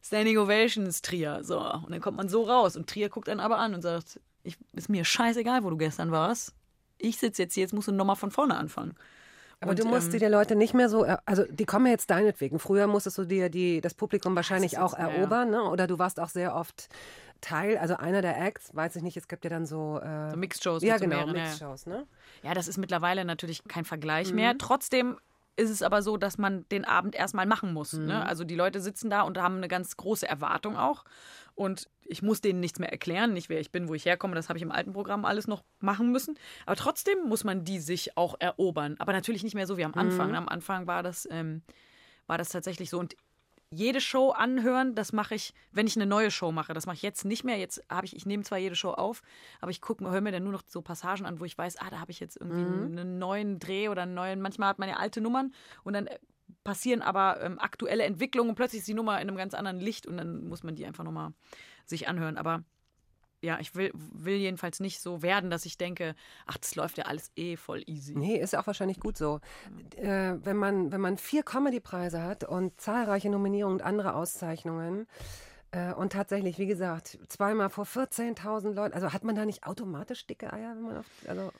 [0.01, 1.43] Standing Ovations Trier.
[1.43, 4.19] So, und dann kommt man so raus und Trier guckt einen aber an und sagt,
[4.43, 6.53] ich, ist mir scheißegal, wo du gestern warst.
[6.97, 8.95] Ich sitze jetzt hier, jetzt musst du nochmal von vorne anfangen.
[9.63, 11.93] Aber Und, du musst ähm, dir die Leute nicht mehr so, also die kommen ja
[11.93, 12.59] jetzt deinetwegen.
[12.59, 15.63] Früher musstest du dir die, das Publikum wahrscheinlich auch erobern, ne?
[15.63, 16.89] Oder du warst auch sehr oft
[17.39, 20.37] Teil, also einer der Acts, weiß ich nicht, es gibt ja dann so, äh, So
[20.37, 21.33] Mixed-Shows Ja, so genau, ja.
[21.33, 22.05] Mixed-Shows, ne?
[22.41, 24.35] Ja, das ist mittlerweile natürlich kein Vergleich Mhm.
[24.35, 24.57] mehr.
[24.57, 25.17] Trotzdem
[25.55, 27.93] ist es aber so, dass man den Abend erstmal machen muss.
[27.93, 28.05] Mhm.
[28.07, 28.25] Ne?
[28.25, 31.05] Also die Leute sitzen da und haben eine ganz große Erwartung auch.
[31.55, 34.33] Und ich muss denen nichts mehr erklären, nicht wer ich bin, wo ich herkomme.
[34.35, 36.37] Das habe ich im alten Programm alles noch machen müssen.
[36.65, 38.95] Aber trotzdem muss man die sich auch erobern.
[38.97, 39.97] Aber natürlich nicht mehr so wie am Mhm.
[39.99, 40.35] Anfang.
[40.35, 41.61] Am Anfang war das, ähm,
[42.25, 42.99] war das tatsächlich so.
[42.99, 43.15] Und
[43.73, 46.73] jede Show anhören, das mache ich, wenn ich eine neue Show mache.
[46.73, 47.57] Das mache ich jetzt nicht mehr.
[47.57, 49.21] Jetzt habe ich, ich nehme zwar jede Show auf,
[49.61, 51.89] aber ich gucke, höre mir dann nur noch so Passagen an, wo ich weiß, ah,
[51.89, 54.41] da habe ich jetzt irgendwie einen neuen Dreh oder einen neuen.
[54.41, 55.53] Manchmal hat man ja alte Nummern
[55.83, 56.19] und dann äh,
[56.63, 60.07] passieren aber ähm, aktuelle Entwicklungen und plötzlich ist die Nummer in einem ganz anderen Licht
[60.07, 61.33] und dann muss man die einfach nochmal
[61.85, 62.37] sich anhören.
[62.37, 62.63] Aber
[63.43, 66.15] ja, ich will, will jedenfalls nicht so werden, dass ich denke,
[66.45, 68.15] ach, das läuft ja alles eh voll easy.
[68.15, 69.41] Nee, ist ja auch wahrscheinlich gut so.
[69.97, 75.07] Äh, wenn, man, wenn man vier Comedy-Preise hat und zahlreiche Nominierungen und andere Auszeichnungen
[75.71, 80.25] äh, und tatsächlich, wie gesagt, zweimal vor 14.000 Leuten, also hat man da nicht automatisch
[80.25, 81.51] dicke Eier, wenn man auf, also,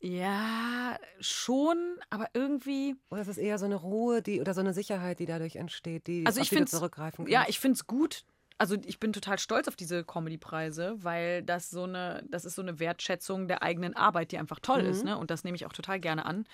[0.00, 1.78] Ja, schon,
[2.10, 2.96] aber irgendwie.
[3.08, 6.08] oder ist es eher so eine Ruhe, die, oder so eine Sicherheit, die dadurch entsteht,
[6.08, 7.32] die, Also auf ich die du zurückgreifen kannst?
[7.32, 8.24] Ja, ich finde es gut.
[8.58, 12.62] Also ich bin total stolz auf diese Comedy-Preise, weil das so eine, das ist so
[12.62, 15.18] eine Wertschätzung der eigenen Arbeit, die einfach toll ist, ne?
[15.18, 16.46] Und das nehme ich auch total gerne an.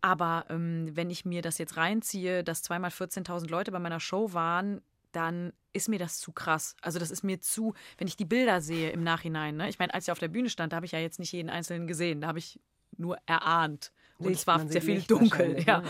[0.00, 4.32] Aber ähm, wenn ich mir das jetzt reinziehe, dass zweimal 14.000 Leute bei meiner Show
[4.32, 4.80] waren,
[5.12, 6.76] dann ist mir das zu krass.
[6.80, 9.56] Also das ist mir zu, wenn ich die Bilder sehe im Nachhinein.
[9.56, 9.68] Ne?
[9.68, 11.50] Ich meine, als ich auf der Bühne stand, da habe ich ja jetzt nicht jeden
[11.50, 12.20] einzelnen gesehen.
[12.20, 12.60] Da habe ich
[12.96, 13.92] nur erahnt.
[14.18, 15.62] Und Licht, es war sehr viel dunkel.
[15.66, 15.80] Ja.
[15.80, 15.88] ne?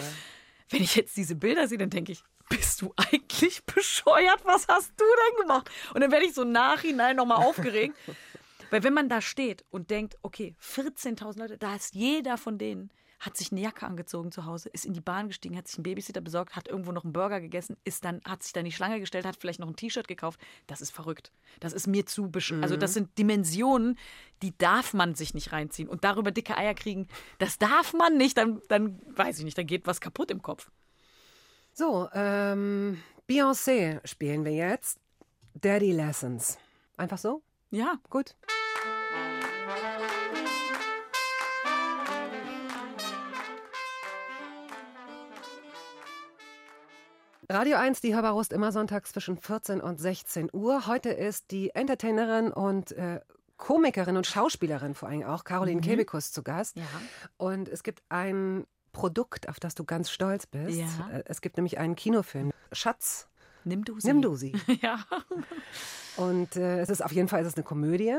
[0.70, 4.44] Wenn ich jetzt diese Bilder sehe, dann denke ich, bist du eigentlich bescheuert?
[4.44, 5.70] Was hast du denn gemacht?
[5.94, 7.96] Und dann werde ich so im Nachhinein nochmal aufgeregt.
[8.70, 12.90] Weil wenn man da steht und denkt, okay, 14.000 Leute, da ist jeder von denen,
[13.18, 15.82] hat sich eine Jacke angezogen zu Hause, ist in die Bahn gestiegen, hat sich einen
[15.82, 18.98] Babysitter besorgt, hat irgendwo noch einen Burger gegessen, ist dann, hat sich dann die Schlange
[18.98, 20.40] gestellt, hat vielleicht noch ein T-Shirt gekauft.
[20.66, 21.30] Das ist verrückt.
[21.61, 23.98] Das ist mir zu besch Also das sind Dimensionen,
[24.42, 25.88] die darf man sich nicht reinziehen.
[25.88, 28.38] Und darüber dicke Eier kriegen, das darf man nicht.
[28.38, 30.70] Dann, dann weiß ich nicht, dann geht was kaputt im Kopf.
[31.81, 35.01] So, ähm, Beyoncé spielen wir jetzt.
[35.55, 36.59] Daddy Lessons.
[36.99, 37.41] Einfach so?
[37.70, 38.37] Ja, Gut.
[47.49, 50.87] Radio 1, die Hörbarust immer sonntags zwischen 14 und 16 Uhr.
[50.87, 53.20] Heute ist die Entertainerin und äh,
[53.57, 56.76] Komikerin und Schauspielerin vor allem auch, Caroline Kebekus, zu Gast.
[56.76, 56.85] Ja.
[57.39, 60.78] Und es gibt ein Produkt, auf das du ganz stolz bist.
[60.78, 61.11] Ja.
[61.12, 62.53] Äh, Es gibt nämlich einen Kinofilm.
[62.72, 63.28] Schatz,
[63.64, 64.07] nimm du sie.
[64.09, 64.53] nimm du sie.
[64.82, 65.05] Ja.
[66.16, 68.14] Und äh, es ist auf jeden Fall es ist eine Komödie.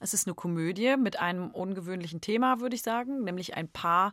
[0.00, 4.12] Es ist eine Komödie mit einem ungewöhnlichen Thema, würde ich sagen, nämlich ein Paar,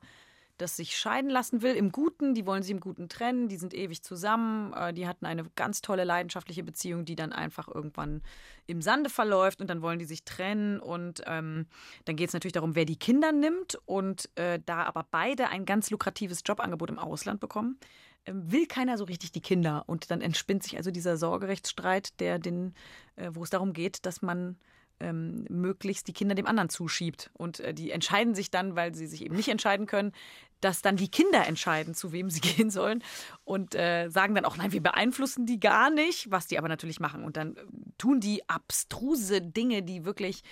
[0.62, 2.34] das sich scheiden lassen will im Guten.
[2.34, 5.82] Die wollen sie im Guten trennen, die sind ewig zusammen, äh, die hatten eine ganz
[5.82, 8.22] tolle leidenschaftliche Beziehung, die dann einfach irgendwann
[8.68, 11.66] im Sande verläuft und dann wollen die sich trennen und ähm,
[12.06, 15.66] dann geht es natürlich darum, wer die Kinder nimmt und äh, da aber beide ein
[15.66, 17.78] ganz lukratives Jobangebot im Ausland bekommen,
[18.26, 22.38] ähm, will keiner so richtig die Kinder und dann entspinnt sich also dieser Sorgerechtsstreit, der
[22.40, 22.76] den,
[23.16, 24.58] äh, wo es darum geht, dass man
[25.02, 27.30] ähm, möglichst die Kinder dem anderen zuschiebt.
[27.34, 30.14] Und äh, die entscheiden sich dann, weil sie sich eben nicht entscheiden können,
[30.62, 33.04] dass dann die Kinder entscheiden, zu wem sie gehen sollen.
[33.44, 37.00] Und äh, sagen dann auch, nein, wir beeinflussen die gar nicht, was die aber natürlich
[37.00, 37.24] machen.
[37.24, 37.62] Und dann äh,
[37.98, 40.44] tun die abstruse Dinge, die wirklich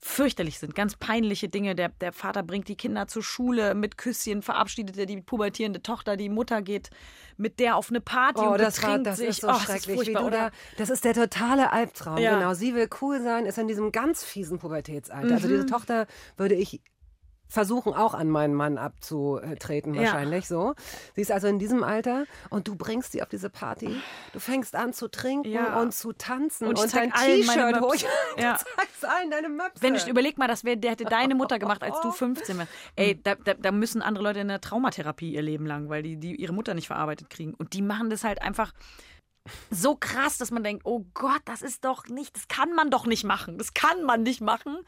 [0.00, 1.74] fürchterlich sind, ganz peinliche Dinge.
[1.74, 6.16] Der, der Vater bringt die Kinder zur Schule mit Küsschen, verabschiedet er die pubertierende Tochter,
[6.16, 6.90] die Mutter geht
[7.36, 9.28] mit der auf eine Party Oh, und das, war, betrinkt das sich.
[9.28, 9.96] ist so Oh, schrecklich.
[9.96, 10.50] furchtbar, wie du oder?
[10.50, 12.18] da, das ist der totale Albtraum.
[12.18, 12.38] Ja.
[12.38, 12.54] Genau.
[12.54, 15.34] Sie will cool sein, ist in diesem ganz fiesen Pubertätsalter.
[15.34, 15.52] Also Mhm.
[15.52, 16.80] diese Tochter würde ich
[17.48, 20.02] versuchen auch an meinen Mann abzutreten Ja.
[20.02, 20.74] wahrscheinlich so.
[21.14, 23.96] Sie ist also in diesem Alter und du bringst sie auf diese Party.
[24.32, 25.80] Du fängst an zu trinken Ja.
[25.80, 27.94] und zu tanzen Und und, dein T-Shirt hoch.
[28.36, 28.52] Ja.
[28.58, 29.82] Du zeigst allen deine Möpse.
[29.82, 32.70] Wenn ich überleg mal, das wär, der hätte deine Mutter gemacht, als du 15 warst.
[32.96, 36.16] Ey, da, da, da müssen andere Leute in der Traumatherapie ihr Leben lang, weil die,
[36.16, 37.54] die ihre Mutter nicht verarbeitet kriegen.
[37.54, 38.72] Und die machen das halt einfach
[39.70, 43.06] so krass, dass man denkt, oh Gott, das ist doch nicht, das kann man doch
[43.06, 43.58] nicht machen.
[43.58, 44.78] Das kann man nicht machen.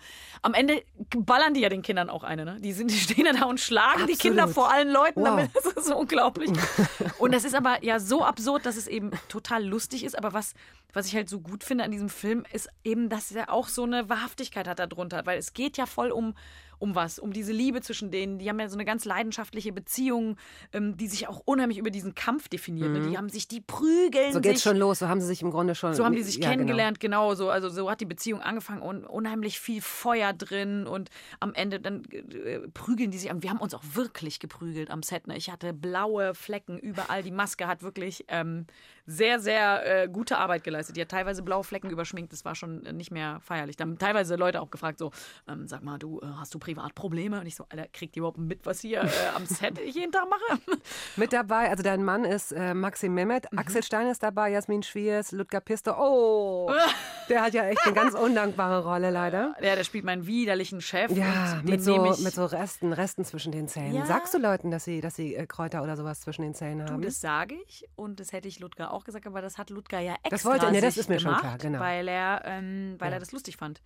[0.42, 0.82] Am Ende
[1.16, 2.58] ballern die ja den Kindern auch eine, ne?
[2.60, 4.20] Die, sind, die stehen ja da und schlagen die Absolut.
[4.20, 5.28] Kinder vor allen Leuten Wow.
[5.28, 5.50] damit.
[5.62, 6.50] Das ist so unglaublich.
[7.18, 10.16] Und das ist aber ja so absurd, dass es eben total lustig ist.
[10.16, 10.54] Aber was,
[10.92, 13.84] was ich halt so gut finde an diesem Film, ist eben, dass er auch so
[13.84, 15.26] eine Wahrhaftigkeit hat darunter.
[15.26, 16.34] Weil es geht ja voll um,
[16.80, 18.38] um was, um diese Liebe zwischen denen.
[18.38, 20.36] Die haben ja so eine ganz leidenschaftliche Beziehung,
[20.72, 22.90] ähm, die sich auch unheimlich über diesen Kampf definiert.
[22.90, 23.08] ne?
[23.08, 24.32] Die haben sich, die prügeln Mhm.
[24.32, 24.70] so geht's sich.
[24.70, 24.98] schon los.
[24.98, 25.94] So haben sie sich im Grunde schon.
[25.94, 26.50] So haben die sich ja, genau.
[26.52, 27.34] kennengelernt, genau.
[27.34, 27.50] so.
[27.50, 32.02] Also so hat die Beziehung angefangen und unheimlich viel Feuer drin und am Ende dann
[32.10, 33.42] äh, prügeln die sich an.
[33.42, 35.26] Wir haben uns auch wirklich geprügelt am Set.
[35.26, 35.36] Ne?
[35.36, 37.22] Ich hatte blaue Flecken überall.
[37.22, 38.66] Die Maske hat wirklich ähm,
[39.06, 40.96] sehr, sehr äh, gute Arbeit geleistet.
[40.96, 42.32] Die hat teilweise blaue Flecken überschminkt.
[42.32, 43.76] Das war schon äh, nicht mehr feierlich.
[43.76, 45.10] Da haben teilweise Leute auch gefragt, so,
[45.48, 47.40] ähm, sag mal, du, äh, hast du Privatprobleme.
[47.40, 50.12] Und ich so, Alter, kriegt ihr überhaupt mit, was hier äh, am Set ich jeden
[50.12, 50.60] Tag mache?
[51.16, 53.58] Mit dabei, also dein Mann ist äh, Maxim Mehmet, Mhm.
[53.58, 55.92] Axel Stein ist dabei, Jasmin Schwiers, Ludger Pisto.
[55.98, 56.70] Oh,
[57.28, 59.54] der hat ja echt eine ganz undankbare Rolle leider.
[59.62, 61.10] Ja, der spielt meinen widerlichen Chef.
[61.10, 63.94] Ja, mit so, mit so Resten, Resten zwischen den Zähnen.
[63.94, 64.06] Ja.
[64.06, 66.92] Sagst du Leuten, dass sie, dass sie äh, Kräuter oder sowas zwischen den Zähnen Du,
[66.92, 67.02] haben?
[67.02, 70.12] das sage ich und das hätte ich Ludger auch gesagt, aber das hat Ludger ja
[70.22, 71.78] extra Das wollte- nee, das ist mir schon gemacht, klar, genau.
[71.80, 73.16] weil er, ähm, weil Ja.
[73.16, 73.80] er das lustig fand.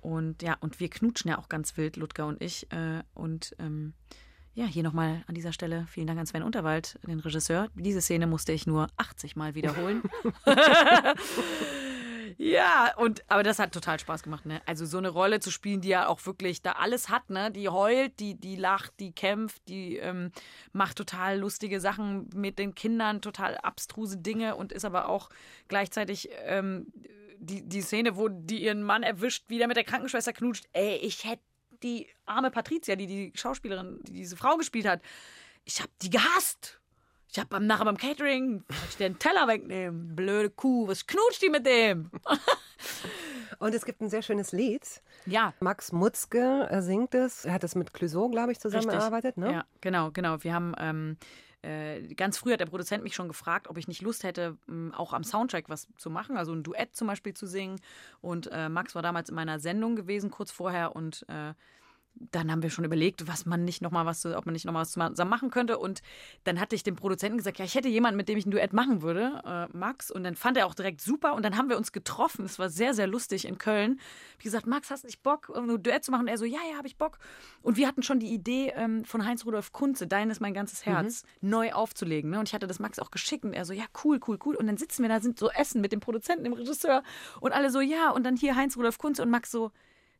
[0.00, 2.70] Und ja, und wir knutschen ja auch ganz wild, Ludger und ich.
[2.72, 3.94] Äh, und ähm,
[4.54, 7.68] ja, hier nochmal an dieser Stelle vielen Dank an Sven Unterwald, den Regisseur.
[7.74, 10.02] Diese Szene musste ich nur 80 Mal wiederholen.
[12.38, 14.60] Ja, und aber das hat total Spaß gemacht, ne?
[14.66, 17.50] Also so eine Rolle zu spielen, die ja auch wirklich da alles hat, ne?
[17.50, 20.32] Die heult, die, die lacht, die kämpft, die ähm,
[20.72, 25.30] macht total lustige Sachen mit den Kindern, total abstruse Dinge und ist aber auch
[25.68, 26.86] gleichzeitig ähm,
[27.38, 30.66] die, die Szene, wo die ihren Mann erwischt, wie der mit der Krankenschwester knutscht.
[30.72, 31.42] Ey, ich hätte
[31.82, 35.02] die arme Patricia, die die Schauspielerin, die diese Frau gespielt hat,
[35.64, 36.80] ich hab die gehasst.
[37.34, 40.14] Ich hab beim, nachher beim Catering, wollte ich den Teller wegnehmen.
[40.14, 42.08] Blöde Kuh, was knutscht die mit dem?
[43.58, 45.02] Und es gibt ein sehr schönes Lied.
[45.26, 45.52] Ja.
[45.58, 47.44] Max Mutzke äh, singt es.
[47.44, 49.36] Er hat es mit Clouseau, glaube ich, zusammengearbeitet.
[49.36, 49.50] Ne?
[49.50, 50.44] Ja, genau, genau.
[50.44, 51.16] Wir haben ähm,
[51.62, 54.92] äh, ganz früh hat der Produzent mich schon gefragt, ob ich nicht Lust hätte, ähm,
[54.96, 57.80] auch am Soundtrack was zu machen, also ein Duett zum Beispiel zu singen.
[58.20, 61.54] Und äh, Max war damals in meiner Sendung gewesen, kurz vorher, und äh,
[62.16, 64.72] dann haben wir schon überlegt, was man nicht noch mal was, ob man nicht noch
[64.72, 65.78] mal was zusammen machen könnte.
[65.78, 66.00] Und
[66.44, 68.72] dann hatte ich dem Produzenten gesagt, ja, ich hätte jemanden, mit dem ich ein Duett
[68.72, 70.10] machen würde, äh, Max.
[70.10, 71.34] Und dann fand er auch direkt super.
[71.34, 72.44] Und dann haben wir uns getroffen.
[72.44, 74.00] Es war sehr, sehr lustig in Köln.
[74.38, 76.22] Wie gesagt, Max, hast du nicht Bock, ein Duett zu machen?
[76.22, 77.18] Und er so, ja, ja, habe ich Bock.
[77.62, 80.86] Und wir hatten schon die Idee ähm, von Heinz Rudolf Kunze, Dein ist mein ganzes
[80.86, 82.30] Herz, neu aufzulegen.
[82.30, 82.38] Ne?
[82.38, 83.44] Und ich hatte das Max auch geschickt.
[83.44, 84.54] Und er so, ja, cool, cool, cool.
[84.54, 87.02] Und dann sitzen wir da, sind so Essen mit dem Produzenten, dem Regisseur.
[87.40, 88.10] Und alle so, ja.
[88.10, 89.72] Und dann hier Heinz Rudolf Kunze und Max so,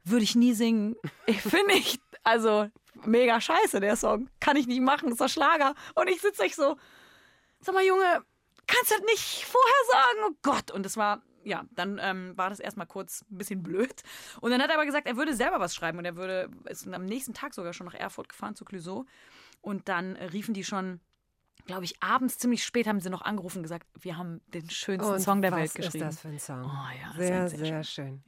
[0.05, 0.97] würde ich nie singen.
[1.27, 2.69] Ich finde ich, also
[3.05, 4.29] mega scheiße, der Song.
[4.41, 5.75] Kann ich nicht machen, ist doch Schlager.
[5.95, 6.77] Und ich sitze echt so,
[7.61, 8.23] sag mal, Junge,
[8.67, 10.19] kannst du das nicht vorher sagen?
[10.29, 10.71] Oh Gott.
[10.71, 14.03] Und das war, ja, dann ähm, war das erstmal kurz ein bisschen blöd.
[14.41, 16.87] Und dann hat er aber gesagt, er würde selber was schreiben und er würde, ist
[16.87, 19.07] am nächsten Tag sogar schon nach Erfurt gefahren zu Clouseau.
[19.61, 21.01] Und dann riefen die schon,
[21.67, 25.11] glaube ich, abends ziemlich spät haben sie noch angerufen und gesagt, wir haben den schönsten
[25.13, 26.09] Und Song der was Welt geschrieben.
[26.09, 26.65] ist das für ein Song?
[26.65, 28.23] Oh ja, sehr, sehr, sehr schön.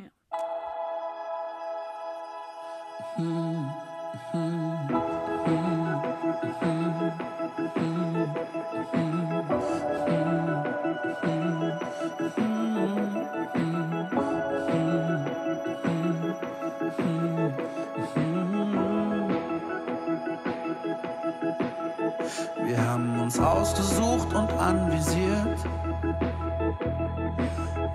[22.65, 25.59] Wir haben uns ausgesucht und anvisiert,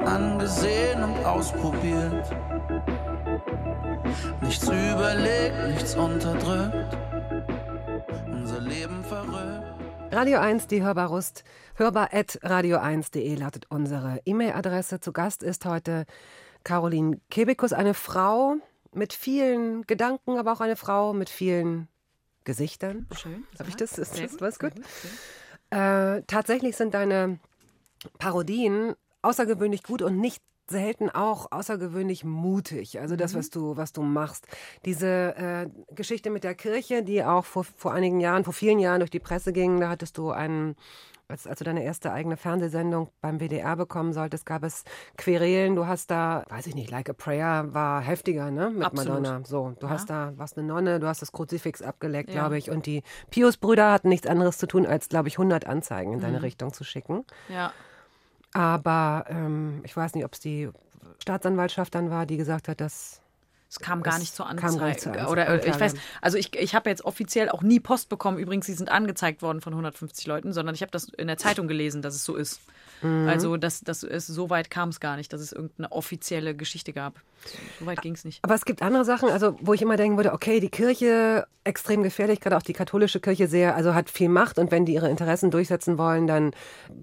[0.06, 2.30] angesehen und ausprobiert.
[4.42, 6.98] Nichts überlegt, nichts unterdrückt,
[8.28, 9.64] unser Leben verrückt.
[10.12, 11.44] Radio 1, die Hörbarust.
[11.76, 15.00] Hörbar at radio1.de lautet unsere E-Mail-Adresse.
[15.00, 16.06] Zu Gast ist heute
[16.64, 18.56] Caroline Kebekus, eine Frau
[18.94, 21.88] mit vielen Gedanken, aber auch eine Frau mit vielen
[22.44, 23.08] Gesichtern.
[23.16, 23.46] Schön.
[23.58, 23.98] Habe ich das?
[23.98, 24.74] Ist das gut, was gut?
[25.70, 27.40] Äh, tatsächlich sind deine
[28.20, 33.00] Parodien außergewöhnlich gut und nicht selten auch außergewöhnlich mutig.
[33.00, 34.48] Also das, was du, was du machst.
[34.86, 39.00] Diese äh, Geschichte mit der Kirche, die auch vor, vor einigen Jahren, vor vielen Jahren
[39.00, 40.76] durch die Presse ging, da hattest du einen,
[41.28, 44.84] als, als du deine erste eigene Fernsehsendung beim WDR bekommen solltest, gab es
[45.18, 45.76] Querelen.
[45.76, 48.70] Du hast da, weiß ich nicht, Like a Prayer war heftiger, ne?
[48.70, 49.22] Mit Absolut.
[49.22, 49.46] Madonna.
[49.46, 52.36] So, du hast da, warst eine Nonne, du hast das Kruzifix abgeleckt, Ja.
[52.42, 52.70] glaube ich.
[52.70, 56.24] Und die Pius-Brüder hatten nichts anderes zu tun, als, glaube ich, 100 Anzeigen in Mhm.
[56.24, 57.24] deine Richtung zu schicken.
[57.48, 57.72] Ja.
[58.54, 60.70] Aber ähm, ich weiß nicht, ob es die
[61.20, 63.21] Staatsanwaltschaft dann war, die gesagt hat, dass
[63.72, 64.80] Es kam gar nicht zur kam Anzeige.
[64.80, 65.32] gar nicht zur Anzeige.
[65.32, 68.38] Oder äh, ich weiß, also ich, ich habe jetzt offiziell auch nie Post bekommen.
[68.38, 71.70] Übrigens, sie sind angezeigt worden von 150 Leuten, sondern ich habe das in der Zeitung
[71.70, 72.60] gelesen, dass es so ist.
[73.02, 73.30] Mhm.
[73.30, 76.92] Also, dass, dass es so weit kam es gar nicht, dass es irgendeine offizielle Geschichte
[76.92, 77.22] gab.
[77.80, 78.40] So weit ging es nicht.
[78.44, 82.04] Aber es gibt andere Sachen, also wo ich immer denken würde, okay, die Kirche extrem
[82.04, 85.10] gefährlich, gerade auch die katholische Kirche sehr, also hat viel Macht und wenn die ihre
[85.10, 86.54] Interessen durchsetzen wollen, dann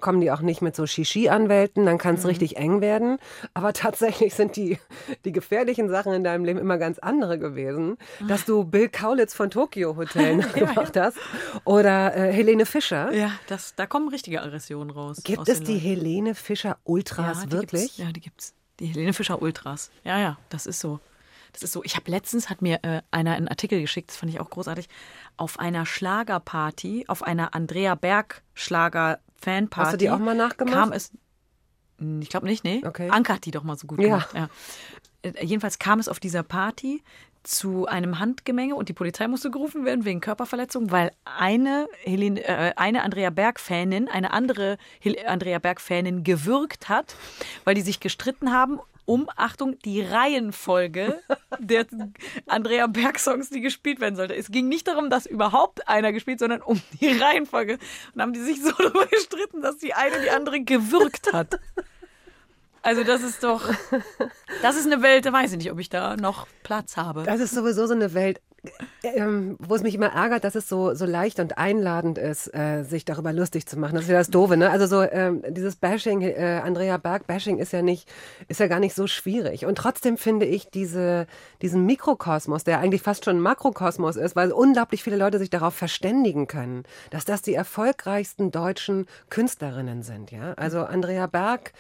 [0.01, 3.19] kommen die auch nicht mit so Shishi-Anwälten, dann kann es richtig eng werden.
[3.55, 4.79] Aber tatsächlich sind die,
[5.25, 7.97] die gefährlichen Sachen in deinem Leben immer ganz andere gewesen.
[8.27, 11.17] Dass du Bill Kaulitz von Tokyo Hotel nachgemacht hast
[11.65, 13.13] oder äh, Helene Fischer.
[13.13, 15.23] Ja, das, da kommen richtige Aggressionen raus.
[15.25, 15.85] Gibt es die Leuten.
[15.85, 17.83] Helene Fischer Ultras die wirklich?
[17.83, 17.97] Gibt's.
[17.99, 18.55] Ja, die gibt's.
[18.81, 19.91] Die Helene Fischer Ultras.
[20.05, 21.01] Ja, ja, das ist so.
[21.53, 21.83] Das ist so.
[21.83, 24.89] Ich habe letztens hat mir äh, einer einen Artikel geschickt, das fand ich auch großartig,
[25.37, 29.85] auf einer Schlagerparty, auf einer Andrea Berg Schlager Fanparty.
[29.87, 30.75] Hast du die auch mal nachgemacht?
[30.75, 31.11] Kam es
[31.99, 32.83] Hm, ich glaube nicht, nee.
[32.87, 33.11] Okay.
[33.11, 34.05] Anke hat die doch mal so gut Ja.
[34.05, 34.29] gemacht.
[34.35, 34.49] Ja.
[35.23, 37.03] Äh, Jedenfalls kam es auf dieser Party
[37.45, 42.73] zu einem Handgemenge und die Polizei musste gerufen werden wegen Körperverletzung, weil eine, Helene, äh,
[42.77, 47.17] eine Andrea Berg-Fanin eine andere Hel Andrea Berg-Fanin gewürgt hat,
[47.65, 51.19] weil die sich gestritten haben um, Achtung, die Reihenfolge
[51.59, 51.87] der
[52.47, 54.37] Andrea Berg-Songs, die gespielt werden sollte.
[54.37, 57.79] Es ging nicht darum, dass überhaupt einer gespielt, sondern um die Reihenfolge.
[58.15, 61.59] Und haben die sich so darüber gestritten, dass die eine die andere gewürgt hat.
[62.89, 63.69] Also das ist doch,
[64.63, 67.23] das ist eine Welt, da weiß ich nicht, ob ich da noch Platz habe.
[67.25, 68.41] Das ist sowieso so eine Welt,
[69.03, 72.85] ähm, wo es mich immer ärgert, dass es so, so leicht und einladend ist, äh,
[72.85, 73.97] sich darüber lustig zu machen.
[73.97, 74.71] Das ist ja das Doofe, ne?
[74.71, 78.11] Also so ähm, dieses Bashing, äh, Andrea Berg-Bashing ist ja nicht,
[78.49, 79.67] ist ja gar nicht so schwierig.
[79.67, 81.27] Und trotzdem finde ich diese,
[81.61, 86.47] diesen Mikrokosmos, der eigentlich fast schon Makrokosmos ist, weil unglaublich viele Leute sich darauf verständigen
[86.47, 90.31] können, dass das die erfolgreichsten deutschen Künstlerinnen sind.
[90.31, 90.55] Ja?
[90.55, 91.75] Also Andrea Berg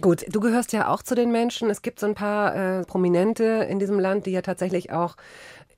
[0.00, 1.70] Gut, du gehörst ja auch zu den Menschen.
[1.70, 5.16] Es gibt so ein paar äh, Prominente in diesem Land, die ja tatsächlich auch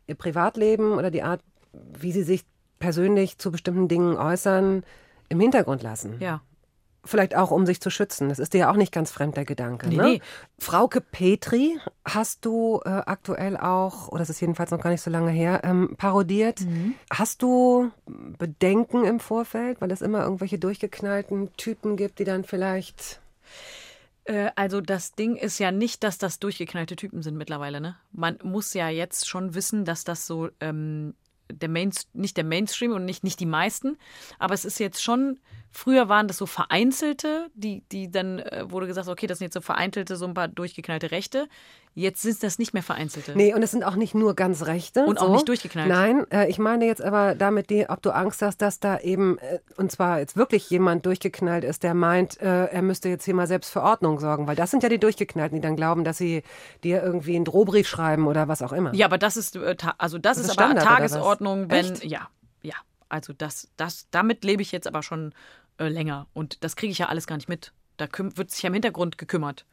[0.07, 1.41] ihr Privatleben oder die Art,
[1.73, 2.45] wie sie sich
[2.79, 4.85] persönlich zu bestimmten Dingen äußern,
[5.29, 6.17] im Hintergrund lassen.
[6.21, 6.43] Ja.
[7.07, 8.31] Vielleicht auch, um sich zu schützen.
[8.31, 9.89] Das ist dir ja auch nicht ganz fremd, der Gedanke.
[9.89, 10.03] Nee, ne?
[10.05, 10.21] nee.
[10.59, 15.11] Frauke Petri hast du äh, aktuell auch, oder das ist jedenfalls noch gar nicht so
[15.11, 16.63] lange her, ähm, parodiert.
[16.63, 16.95] Mhm.
[17.11, 23.21] Hast du Bedenken im Vorfeld, weil es immer irgendwelche durchgeknallten Typen gibt, die dann vielleicht
[24.25, 27.81] Äh, Also das Ding ist ja nicht, dass das durchgeknallte Typen sind mittlerweile.
[27.81, 27.97] Ne?
[28.13, 31.15] Man muss ja jetzt schon wissen, dass das so ähm,
[31.51, 33.99] der Main, nicht der Mainstream und nicht, nicht die meisten,
[34.39, 35.39] aber es ist jetzt schon,
[35.75, 39.55] früher waren das so vereinzelte, die, die dann äh, wurde gesagt, okay, das sind jetzt
[39.55, 41.49] so vereinzelte, so ein paar durchgeknallte Rechte.
[41.97, 43.35] Jetzt sind das nicht mehr vereinzelte.
[43.37, 45.05] Nee, und es sind auch nicht nur ganz rechte.
[45.05, 45.33] Und auch so.
[45.33, 45.89] nicht durchgeknallt.
[45.89, 49.39] Nein, äh, ich meine jetzt aber damit, die, ob du Angst hast, dass da eben,
[49.39, 53.35] äh, und zwar jetzt wirklich jemand durchgeknallt ist, der meint, äh, er müsste jetzt hier
[53.35, 54.47] mal selbst für Ordnung sorgen.
[54.47, 56.43] Weil das sind ja die Durchgeknallten, die dann glauben, dass sie
[56.83, 58.93] dir irgendwie einen Drohbrief schreiben oder was auch immer.
[58.95, 60.87] Ja, aber das ist, äh, also das, Das ist, ist aber Standard?
[60.87, 62.05] Tagesordnung, wenn, Echt?
[62.05, 62.29] ja,
[62.63, 62.75] ja.
[63.09, 65.33] Also das, das, damit lebe ich jetzt aber schon
[65.79, 67.73] äh, länger und das kriege ich ja alles gar nicht mit.
[67.97, 69.67] Da wird sich ja im Hintergrund gekümmert.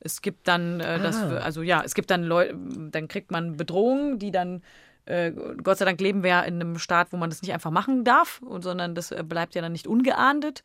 [0.00, 1.38] Es gibt dann, äh, das, Ah.
[1.38, 2.56] also ja, es gibt dann Leute,
[2.90, 4.62] dann kriegt man Bedrohungen, die dann
[5.06, 5.32] äh,
[5.62, 8.04] Gott sei Dank leben wir ja in einem Staat, wo man das nicht einfach machen
[8.04, 10.62] darf, und, sondern das äh, bleibt ja dann nicht ungeahndet.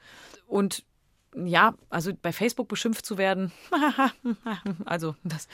[0.48, 0.86] Und
[1.46, 3.52] ja, also bei Facebook beschimpft zu werden,
[4.86, 5.48] also das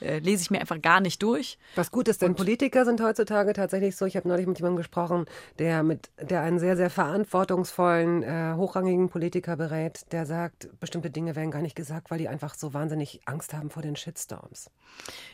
[0.00, 1.58] äh, lese ich mir einfach gar nicht durch.
[1.74, 4.06] Was gut ist, denn Politiker sind heutzutage tatsächlich so.
[4.06, 5.26] Ich habe neulich mit jemandem gesprochen,
[5.58, 11.36] der mit, der einen sehr, sehr verantwortungsvollen, äh, hochrangigen Politiker berät, der sagt, bestimmte Dinge
[11.36, 14.70] werden gar nicht gesagt, weil die einfach so wahnsinnig Angst haben vor den Shitstorms.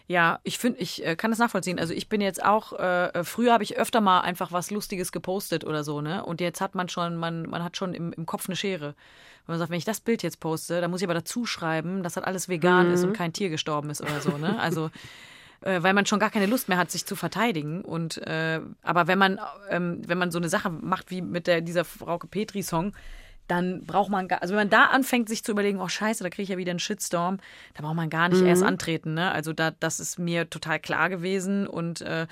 [0.06, 1.78] Ja, ich finde, ich äh, kann das nachvollziehen.
[1.78, 5.64] Also ich bin jetzt auch, äh, früher habe ich öfter mal einfach was Lustiges gepostet
[5.64, 6.24] oder so, ne?
[6.24, 8.94] Und jetzt hat man schon, man, man hat schon im, im Kopf eine Schere.
[9.46, 12.02] Wenn man sagt, wenn ich das Bild jetzt poste, dann muss ich aber dazu schreiben,
[12.02, 14.58] dass das alles vegan ist und kein Tier gestorben ist oder so, ne?
[14.58, 14.90] Also
[15.60, 17.82] äh, weil man schon gar keine Lust mehr hat, sich zu verteidigen.
[17.82, 19.38] Und äh, aber wenn man,
[19.70, 22.92] ähm, wenn man so eine Sache macht wie mit der dieser Frauke Petri-Song,
[23.48, 26.30] dann braucht man gar, also wenn man da anfängt, sich zu überlegen, oh scheiße, da
[26.30, 27.38] kriege ich ja wieder einen Shitstorm,
[27.74, 29.14] da braucht man gar nicht erst antreten.
[29.14, 29.30] Ne?
[29.30, 31.66] Also da, das ist mir total klar gewesen.
[31.66, 32.26] Und äh,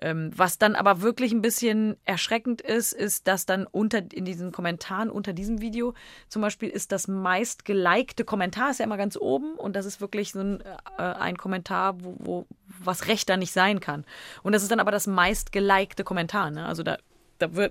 [0.00, 4.52] ähm, was dann aber wirklich ein bisschen erschreckend ist, ist, dass dann unter in diesen
[4.52, 5.94] Kommentaren unter diesem Video
[6.28, 10.00] zum Beispiel ist das meist gelikte Kommentar, ist ja immer ganz oben und das ist
[10.00, 10.60] wirklich so ein,
[10.98, 12.46] äh, ein Kommentar, wo, wo
[12.82, 14.04] was rechter nicht sein kann.
[14.42, 16.50] Und das ist dann aber das meist gelikte Kommentar.
[16.50, 16.66] Ne?
[16.66, 16.96] Also da
[17.42, 17.68] da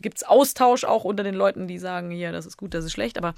[0.00, 2.92] gibt es Austausch auch unter den Leuten, die sagen, hier, das ist gut, das ist
[2.92, 3.18] schlecht.
[3.18, 3.34] Aber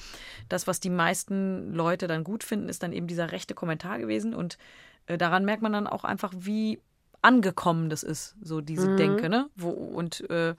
[0.48, 4.34] das, was die meisten Leute dann gut finden, ist dann eben dieser rechte Kommentar gewesen.
[4.34, 4.58] Und
[5.06, 6.80] äh, daran merkt man dann auch einfach, wie
[7.22, 9.48] angekommen das ist, so diese Denke, ne?
[9.56, 10.54] Wo, und äh,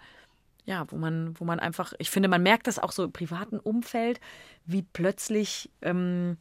[0.66, 3.60] ja, wo man, wo man einfach, ich finde, man merkt das auch so im privaten
[3.60, 4.20] Umfeld,
[4.66, 6.38] wie plötzlich ähm,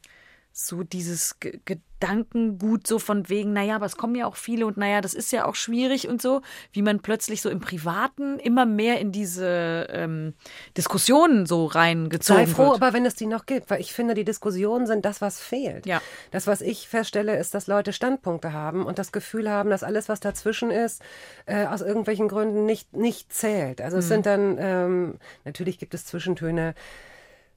[0.57, 4.77] so dieses Ge Gedankengut so von wegen, naja, aber es kommen ja auch viele und
[4.77, 6.43] naja, das ist ja auch schwierig und so,
[6.73, 10.35] wie man plötzlich so im Privaten immer mehr in diese ähm,
[10.77, 12.83] Diskussionen so reingezogen Sei froh, wird.
[12.83, 15.87] aber wenn es die noch gibt, weil ich finde, die Diskussionen sind das, was fehlt.
[15.87, 16.03] Ja.
[16.31, 20.09] Das, was ich feststelle, ist, dass Leute Standpunkte haben und das Gefühl haben, dass alles,
[20.09, 21.03] was dazwischen ist,
[21.47, 23.81] äh, aus irgendwelchen Gründen nicht, nicht zählt.
[23.81, 26.75] Also es sind dann, ähm, natürlich gibt es Zwischentöne,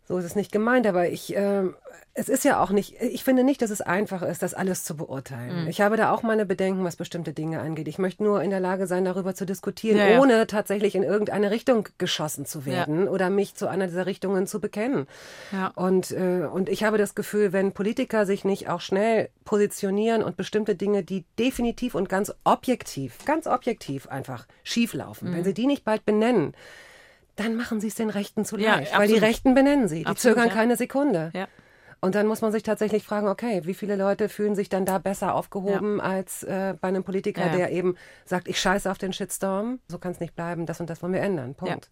[0.08, 1.76] so ist es nicht gemeint, aber ich, ähm,
[2.14, 4.95] es ist ja auch nicht, ich finde nicht, dass es einfach ist, das alles zu
[4.97, 5.68] beurteilen.
[5.68, 7.88] Ich habe da auch meine Bedenken, was bestimmte Dinge angeht.
[7.88, 10.20] Ich möchte nur in der Lage sein, darüber zu diskutieren, Ja, ja.
[10.20, 14.60] ohne tatsächlich in irgendeine Richtung geschossen zu werden oder mich zu einer dieser Richtungen zu
[14.60, 15.05] bekennen.
[15.51, 15.68] Ja.
[15.76, 20.38] Und, äh, und ich habe das Gefühl, wenn Politiker sich nicht auch schnell positionieren und
[20.38, 25.36] bestimmte Dinge, die definitiv und ganz objektiv, ganz objektiv einfach schieflaufen, Mhm.
[25.36, 26.53] wenn sie die nicht bald benennen,
[27.38, 28.98] dann machen sie es den Rechten zu Ja, leicht.
[28.98, 29.18] weil die.
[29.18, 30.00] Rechten benennen sie.
[30.00, 30.54] Die Absolut, zögern ja.
[30.54, 31.32] keine Sekunde.
[31.34, 31.48] Ja.
[32.00, 35.00] Und dann muss man sich tatsächlich fragen, okay, wie viele Leute fühlen sich dann da
[35.00, 37.56] besser aufgehoben als äh, bei einem Politiker, Ja, ja.
[37.58, 40.90] der eben sagt, ich scheiße auf den Shitstorm, so kann es nicht bleiben, das und
[40.92, 41.56] das wollen wir ändern.
[41.56, 41.90] Punkt.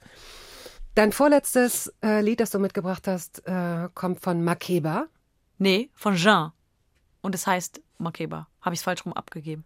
[0.94, 5.08] Dein vorletztes äh, Lied, das du mitgebracht hast, äh, kommt von Makeba.
[5.58, 6.52] Nee, von Jean.
[7.22, 8.48] Und es heißt Makeba.
[8.62, 9.66] Habe ich es falsch rum abgegeben?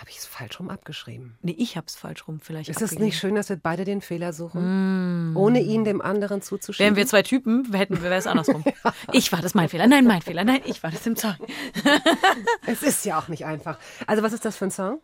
[0.00, 1.36] Habe ich es falsch rum abgeschrieben?
[1.42, 4.00] Nee, ich habe es falsch rum vielleicht Ist es nicht schön, dass wir beide den
[4.00, 6.86] Fehler suchen, ohne ihn dem anderen zuzuschieben?
[6.86, 8.64] Wären wir zwei Typen, hätten wäre es andersrum.
[9.12, 9.86] Ich war das mein Fehler.
[9.86, 10.42] Nein, mein Fehler.
[10.44, 11.36] Nein, ich war das im Zorn.
[12.66, 13.78] es ist ja auch nicht einfach.
[14.06, 15.00] Also was ist das für ein Song?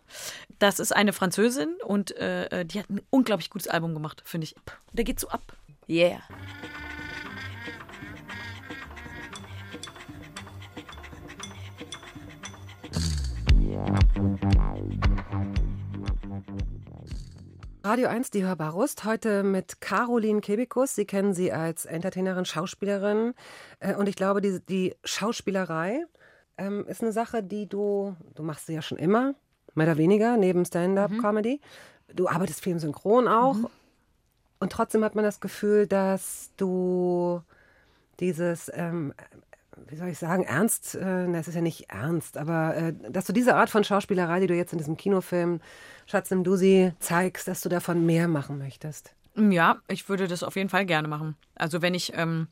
[0.58, 4.56] Das ist eine Französin und äh, die hat ein unglaublich gutes Album gemacht, finde ich.
[4.92, 5.54] Der geht so ab.
[5.88, 6.22] Yeah.
[17.82, 20.96] Radio 1, die Hörbar Rust, heute mit Caroline Kebekus.
[20.96, 23.32] Sie kennen sie als Entertainerin, Schauspielerin.
[23.78, 26.04] Äh, Und ich glaube, die, die Schauspielerei
[26.58, 29.34] ähm, ist eine Sache, die du, du machst sie ja schon immer,
[29.74, 31.60] mehr oder weniger, neben Stand-up-Comedy.
[32.12, 33.56] Du arbeitest viel im Synchron auch.
[34.58, 37.40] Und trotzdem hat man das Gefühl, dass du
[38.18, 39.12] dieses, ähm,
[39.88, 43.32] wie soll ich sagen, ernst, äh, es ist ja nicht ernst, aber äh, dass du
[43.32, 45.60] diese Art von Schauspielerei, die du jetzt in diesem Kinofilm
[46.06, 49.14] Schatz im Dusi zeigst, dass du davon mehr machen möchtest.
[49.36, 51.36] Ja, ich würde das auf jeden Fall gerne machen.
[51.54, 52.48] Also wenn ich ähm,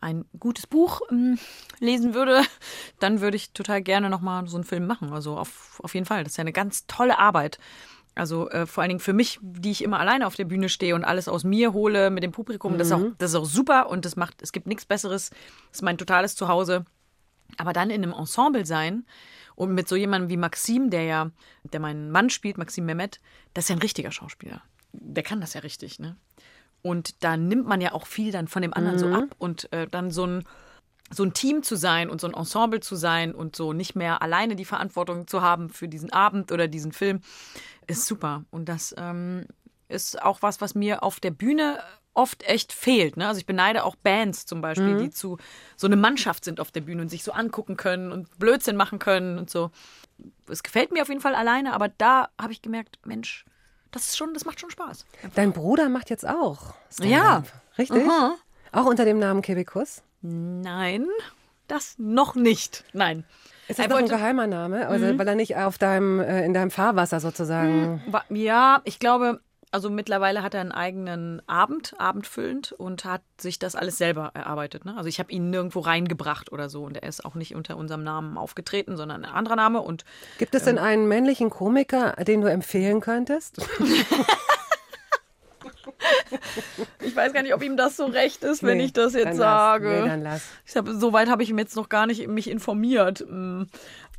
[0.00, 1.38] ein gutes Buch ähm,
[1.80, 2.42] lesen würde,
[2.98, 5.12] dann würde ich total gerne nochmal so einen Film machen.
[5.12, 6.24] Also auf, auf jeden Fall.
[6.24, 7.58] Das ist ja eine ganz tolle Arbeit.
[8.14, 10.94] Also äh, vor allen Dingen für mich, die ich immer alleine auf der Bühne stehe
[10.94, 13.90] und alles aus mir hole mit dem Publikum, das, ist auch, das ist auch super
[13.90, 15.30] und das macht, es gibt nichts Besseres.
[15.30, 16.84] Das ist mein totales Zuhause.
[17.56, 19.04] Aber dann in einem Ensemble sein
[19.56, 21.30] und mit so jemandem wie Maxim, der ja,
[21.64, 23.20] der meinen Mann spielt, Maxim Mehmet,
[23.52, 24.62] das ist ja ein richtiger Schauspieler.
[24.92, 26.16] Der kann das ja richtig, ne?
[26.82, 29.86] Und da nimmt man ja auch viel dann von dem anderen so ab und äh,
[29.88, 30.44] dann so ein
[31.14, 34.22] so ein Team zu sein und so ein Ensemble zu sein und so nicht mehr
[34.22, 37.20] alleine die Verantwortung zu haben für diesen Abend oder diesen Film,
[37.86, 38.44] ist super.
[38.50, 39.46] Und das ähm,
[39.88, 41.80] ist auch was, was mir auf der Bühne
[42.14, 43.16] oft echt fehlt.
[43.16, 43.26] Ne?
[43.26, 45.36] Also ich beneide auch Bands zum Beispiel, die zu
[45.76, 49.00] so eine Mannschaft sind auf der Bühne und sich so angucken können und Blödsinn machen
[49.00, 49.70] können und so.
[50.48, 53.44] Es gefällt mir auf jeden Fall alleine, aber da habe ich gemerkt, Mensch,
[53.90, 55.06] das ist schon, das macht schon Spaß.
[55.34, 56.74] Dein Bruder macht jetzt auch.
[56.90, 57.10] Stand-up.
[57.10, 57.42] Ja.
[57.78, 58.04] Richtig?
[58.08, 58.36] Aha.
[58.72, 60.02] Auch unter dem Namen Kebekus?
[60.26, 61.06] Nein,
[61.68, 62.84] das noch nicht.
[62.94, 63.24] Nein.
[63.68, 64.88] Ist das noch ein geheimer Name?
[64.88, 68.02] Also, weil er nicht auf deinem, äh, in deinem Fahrwasser sozusagen.
[68.06, 73.58] Wa- Ja, ich glaube, also mittlerweile hat er einen eigenen Abend, abendfüllend und hat sich
[73.58, 74.84] das alles selber erarbeitet.
[74.84, 74.94] Ne?
[74.96, 78.02] Also ich habe ihn nirgendwo reingebracht oder so und er ist auch nicht unter unserem
[78.04, 80.04] Namen aufgetreten, sondern ein anderer Name und
[80.38, 83.60] Gibt es denn einen männlichen Komiker, den du empfehlen könntest?
[87.02, 89.24] ich weiß gar nicht, ob ihm das so recht ist, wenn Nee, ich das jetzt
[89.24, 89.36] lass.
[89.36, 90.00] sage.
[90.02, 90.42] Nee, dann lass.
[90.66, 93.24] Ich hab, so weit habe ich ihm jetzt noch gar nicht mich informiert.
[93.28, 93.62] Mm,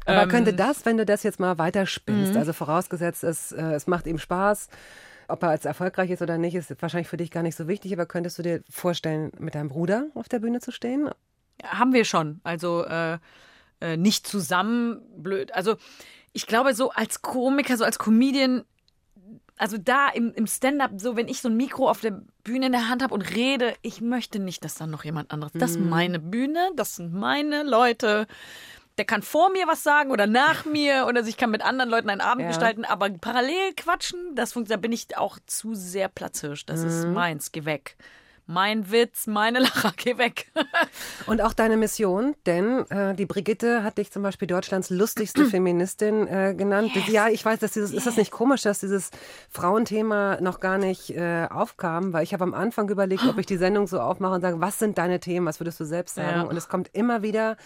[0.06, 3.88] Aber ähm, könnte das, wenn du das jetzt mal weiterspinnst, also vorausgesetzt, es, äh, es
[3.88, 4.70] macht ihm Spaß,
[5.28, 7.94] ob er als erfolgreich ist oder nicht, ist wahrscheinlich für dich gar nicht so wichtig,
[7.94, 11.10] aber könntest du dir vorstellen, mit deinem Bruder auf der Bühne zu stehen?
[11.64, 12.42] Haben wir schon.
[12.44, 13.18] Also äh,
[13.82, 15.54] äh, nicht zusammen, blöd.
[15.54, 15.78] Also
[16.34, 18.66] ich glaube, so als Komiker, so als Comedian,
[19.58, 22.72] also da im, im Stand-up, so wenn ich so ein Mikro auf der Bühne in
[22.72, 25.54] der Hand habe und rede, ich möchte nicht, dass dann noch jemand anderes.
[25.54, 28.28] Das ist meine Bühne, das sind meine Leute.
[28.98, 32.10] Der kann vor mir was sagen oder nach mir oder ich kann mit anderen Leuten
[32.10, 32.48] einen Abend Ja.
[32.50, 36.66] gestalten, aber parallel quatschen, das funktioniert, da bin ich auch zu sehr Platzhirsch.
[36.66, 37.98] Das ist meins, geh weg.
[38.48, 40.52] Mein Witz, meine Lacher, geh weg.
[41.26, 46.28] Und auch deine Mission, denn äh, die Brigitte hat dich zum Beispiel Deutschlands lustigste Feministin
[46.28, 46.92] äh, genannt.
[47.08, 49.10] Ja, ich weiß, dass dieses, ist das nicht komisch, dass dieses
[49.50, 53.58] Frauenthema noch gar nicht äh, aufkam, weil ich habe am Anfang überlegt, ob ich die
[53.58, 56.42] Sendung so aufmache und sage, was sind deine Themen, was würdest du selbst sagen?
[56.42, 56.44] Ja.
[56.44, 57.58] Und es kommt immer wieder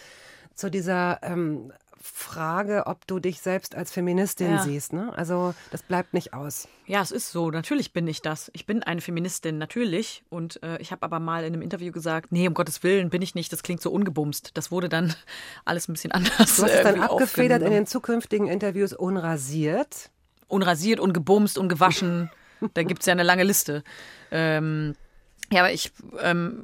[0.56, 4.64] zu dieser ähm, Frage, ob du dich selbst als Feministin Ja.
[4.64, 4.93] siehst.
[4.93, 5.12] Ne?
[5.16, 6.68] Also das bleibt nicht aus.
[6.86, 7.52] Ja, es ist so.
[7.52, 8.50] Natürlich bin ich das.
[8.54, 10.24] Ich bin eine Feministin, natürlich.
[10.30, 13.22] Und äh, ich habe aber mal in einem Interview gesagt, nee, um Gottes Willen bin
[13.22, 13.52] ich nicht.
[13.52, 14.52] Das klingt so ungebumst.
[14.56, 15.14] Das wurde dann
[15.66, 16.56] alles ein bisschen anders.
[16.58, 20.10] Du hast es dann abgefedert in den zukünftigen Interviews unrasiert.
[20.47, 22.32] Unrasiert, ungebumst, ungewaschen.
[22.74, 23.84] da gibt's ja eine lange Liste.
[24.32, 24.95] Ähm,
[25.52, 25.91] ja, aber ich,
[26.22, 26.64] ähm,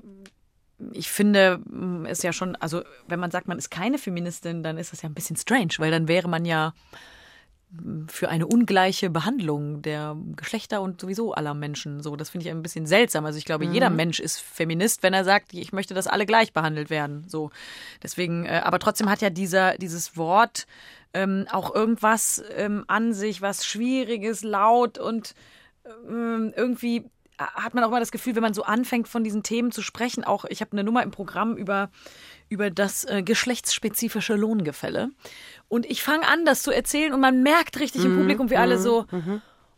[0.92, 4.78] ich finde mm, es ja schon, also wenn man sagt, man ist keine Feministin, dann
[4.78, 6.74] ist das ja ein bisschen strange, weil dann wäre man ja
[7.72, 12.02] mm, für eine ungleiche Behandlung der Geschlechter und sowieso aller Menschen.
[12.02, 13.26] So, das finde ich ein bisschen seltsam.
[13.26, 16.54] Also ich glaube, jeder Mensch ist Feminist, wenn er sagt, ich möchte, dass alle gleich
[16.54, 17.26] behandelt werden.
[17.28, 17.52] So,
[18.04, 18.46] deswegen.
[18.46, 20.68] Äh, aber trotzdem hat ja dieser dieses Wort
[21.14, 25.34] ähm, auch irgendwas ähm, an sich, was schwieriges, laut und
[26.10, 27.06] ähm, irgendwie
[27.38, 30.24] hat man auch immer das Gefühl, wenn man so anfängt, von diesen Themen zu sprechen,
[30.24, 31.90] auch ich habe eine Nummer im Programm über,
[32.50, 35.10] über das äh, geschlechtsspezifische Lohngefälle.
[35.68, 38.58] Und ich fange an, das zu erzählen und man merkt richtig Mhm, im Publikum, wie
[38.58, 39.06] alle so,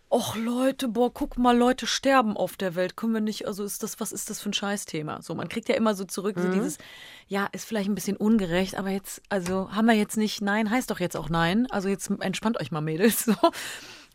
[0.10, 2.96] Och Leute, boah, guck mal, Leute sterben auf der Welt.
[2.96, 5.22] Können wir nicht, also ist das, was ist das für ein Scheißthema?
[5.22, 6.42] So, man kriegt ja immer so zurück, Mhm.
[6.44, 6.78] so dieses,
[7.28, 10.90] ja, ist vielleicht ein bisschen ungerecht, aber jetzt, also haben wir jetzt nicht Nein, heißt
[10.92, 11.68] doch jetzt auch Nein.
[11.72, 13.26] Also jetzt entspannt euch mal, Mädels.
[13.26, 13.34] So.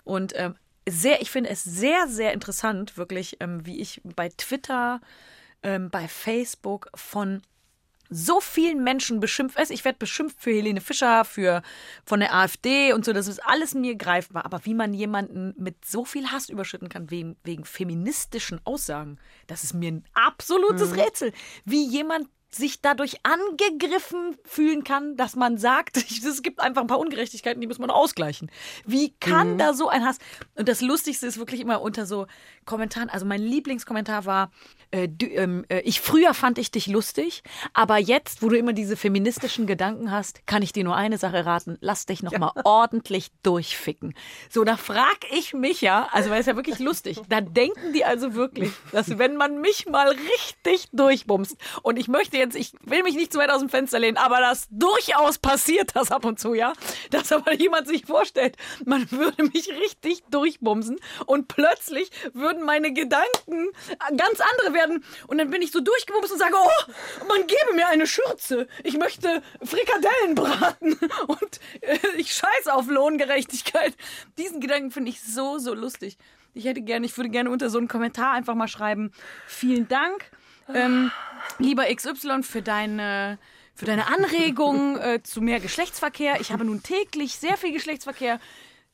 [0.04, 0.54] Und ähm,
[0.88, 5.00] sehr, ich finde es sehr, sehr interessant, wirklich, ähm, wie ich bei Twitter,
[5.62, 7.42] ähm, bei Facebook von
[8.14, 9.56] so vielen Menschen beschimpft.
[9.56, 11.62] Weißt, ich werde beschimpft für Helene Fischer, für
[12.04, 13.12] von der AfD und so.
[13.12, 14.44] Das ist alles mir greifbar.
[14.44, 19.64] Aber wie man jemanden mit so viel Hass überschütten kann wegen, wegen feministischen Aussagen, das
[19.64, 21.32] ist mir ein absolutes Rätsel.
[21.64, 25.96] Wie jemand sich dadurch angegriffen fühlen kann, dass man sagt,
[26.26, 28.50] es gibt einfach ein paar Ungerechtigkeiten, die muss man ausgleichen.
[28.84, 30.18] Wie kann da so ein Hass?
[30.54, 32.26] Und das Lustigste ist wirklich immer unter so
[32.64, 33.10] Kommentaren.
[33.10, 34.52] Also mein Lieblingskommentar war,
[34.90, 37.42] äh, du, ähm, äh, ich früher fand ich dich lustig,
[37.72, 41.44] aber jetzt, wo du immer diese feministischen Gedanken hast, kann ich dir nur eine Sache
[41.44, 44.14] raten: Lass dich noch mal ordentlich durchficken.
[44.50, 47.20] So, da frag ich mich ja, also weil es ja wirklich lustig.
[47.28, 52.36] Da denken die also wirklich, dass wenn man mich mal richtig durchbumst und ich möchte
[52.42, 55.94] jetzt, ich will mich nicht zu weit aus dem Fenster lehnen, aber das durchaus passiert
[55.94, 56.72] das ab und zu, ja,
[57.10, 63.68] dass aber jemand sich vorstellt, man würde mich richtig durchbumsen und plötzlich würden meine Gedanken
[64.16, 65.04] ganz andere werden.
[65.26, 66.92] Und dann bin ich so durchgebumst und sage, oh,
[67.28, 70.98] man gebe mir eine Schürze, ich möchte Frikadellen braten.
[71.26, 73.94] Und äh, ich scheiße auf Lohngerechtigkeit.
[74.38, 76.18] Diesen Gedanken finde ich so, so lustig.
[76.54, 79.12] Ich hätte gerne, ich würde gerne unter so einen Kommentar einfach mal schreiben,
[79.46, 80.30] vielen Dank,
[80.74, 81.10] ähm,
[81.58, 83.38] lieber XY, für deine
[83.74, 86.40] für deine Anregung äh, zu mehr Geschlechtsverkehr.
[86.40, 88.38] Ich habe nun täglich sehr viel Geschlechtsverkehr.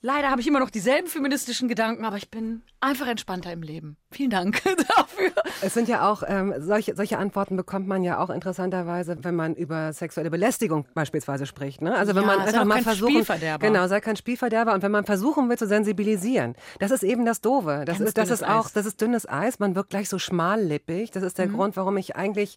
[0.00, 3.96] Leider habe ich immer noch dieselben feministischen Gedanken, aber ich bin einfach entspannter im Leben.
[4.12, 4.62] Vielen Dank
[4.96, 5.32] dafür.
[5.60, 9.56] Es sind ja auch, ähm, solche, solche Antworten bekommt man ja auch interessanterweise, wenn man
[9.56, 11.82] über sexuelle Belästigung beispielsweise spricht.
[11.82, 11.96] Ne?
[11.96, 13.26] Also wenn Ja, man einfach mal versuchen,
[13.58, 17.40] genau, sei kein Spielverderber und wenn man versuchen will zu sensibilisieren, das ist eben das
[17.40, 17.82] Doofe.
[17.84, 18.72] Das Ganz ist, das dünnes ist auch, Eis.
[18.74, 19.58] das ist dünnes Eis.
[19.58, 21.10] Man wirkt gleich so schmallippig.
[21.10, 21.26] Das Mhm.
[21.26, 22.56] ist der Grund, warum ich eigentlich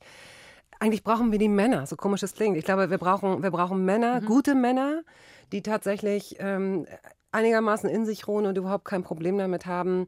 [0.80, 2.58] eigentlich brauchen wir die Männer, so komisch es klingt.
[2.58, 4.26] Ich glaube, wir brauchen, wir brauchen Männer, Mhm.
[4.26, 5.02] gute Männer,
[5.52, 6.88] die tatsächlich ähm,
[7.32, 10.08] einigermaßen in sich ruhen und überhaupt kein Problem damit haben,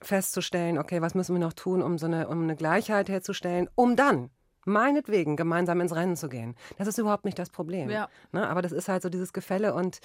[0.00, 3.96] festzustellen, okay, was müssen wir noch tun, um so eine, um eine Gleichheit herzustellen, um
[3.96, 4.30] dann
[4.64, 6.54] meinetwegen gemeinsam ins Rennen zu gehen.
[6.76, 7.90] Das ist überhaupt nicht das Problem.
[7.90, 8.08] Ja.
[8.32, 8.48] Ne?
[8.48, 10.00] Aber das ist halt so dieses Gefälle und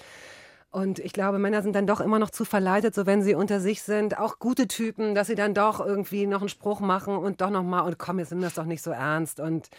[0.71, 3.59] und ich glaube, Männer sind dann doch immer noch zu verleitet, so wenn sie unter
[3.59, 7.41] sich sind, auch gute Typen, dass sie dann doch irgendwie noch einen Spruch machen und
[7.41, 9.69] doch noch mal und komm, jetzt nimm das doch nicht so ernst und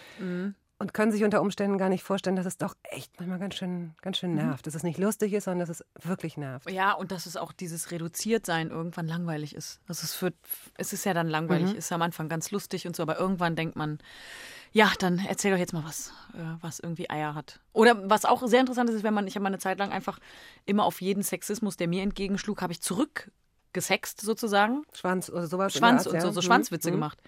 [0.78, 3.94] und können sich unter Umständen gar nicht vorstellen, dass es doch echt manchmal ganz schön
[4.02, 6.70] ganz schön nervt, dass es nicht lustig ist, sondern dass es wirklich nervt.
[6.70, 9.80] Ja, und dass es auch dieses Reduziertsein irgendwann langweilig ist.
[9.86, 10.34] Also es wird,
[10.76, 13.76] es ist ja dann langweilig, ist am Anfang ganz lustig und so, aber irgendwann denkt
[13.76, 13.98] man,
[14.72, 17.60] ja, dann erzähl doch jetzt mal was, äh, was irgendwie Eier hat.
[17.72, 19.92] Oder was auch sehr interessant ist, ist, wenn man, ich habe mal eine Zeit lang
[19.92, 20.18] einfach
[20.66, 22.82] immer auf jeden Sexismus, der mir entgegenschlug, habe ich
[23.74, 24.84] zurückgesext sozusagen.
[24.94, 25.72] Schwanz oder sowas.
[25.74, 26.44] Schwanz der und Art, so, so Mhm.
[26.46, 26.94] Schwanzwitze Mhm.
[26.94, 27.18] gemacht.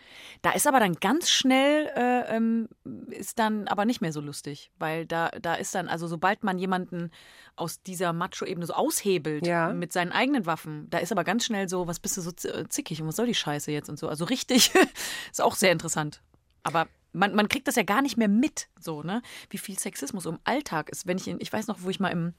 [0.43, 2.69] Da ist aber dann ganz schnell, äh, ähm,
[3.11, 6.59] ist dann aber nicht mehr so lustig, weil da, da ist dann, also sobald man
[6.59, 7.11] jemanden
[7.57, 9.73] aus dieser Macho-Ebene so aushebelt Ja.
[9.73, 12.69] mit seinen eigenen Waffen, da ist aber ganz schnell so, was bist du so äh,
[12.69, 14.09] zickig und was soll die Scheiße jetzt und so.
[14.09, 14.71] Also richtig,
[15.31, 16.23] ist auch sehr interessant.
[16.63, 19.23] Aber man, man kriegt das ja gar nicht mehr mit, so, ne?
[19.51, 21.07] Wie viel Sexismus im Alltag ist.
[21.07, 22.35] Wenn ich in, ich weiß noch, wo ich mal im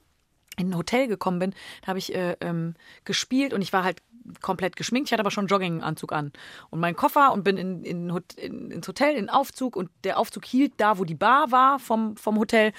[0.56, 2.74] in ein Hotel gekommen bin, da habe ich äh, ähm,
[3.04, 4.02] gespielt und ich war halt
[4.42, 5.08] komplett geschminkt.
[5.08, 6.32] Ich hatte aber schon einen Jogginganzug an
[6.70, 10.18] und meinen Koffer und bin in, in, in, ins Hotel, in den Aufzug und der
[10.18, 12.72] Aufzug hielt da, wo die Bar war vom, vom Hotel.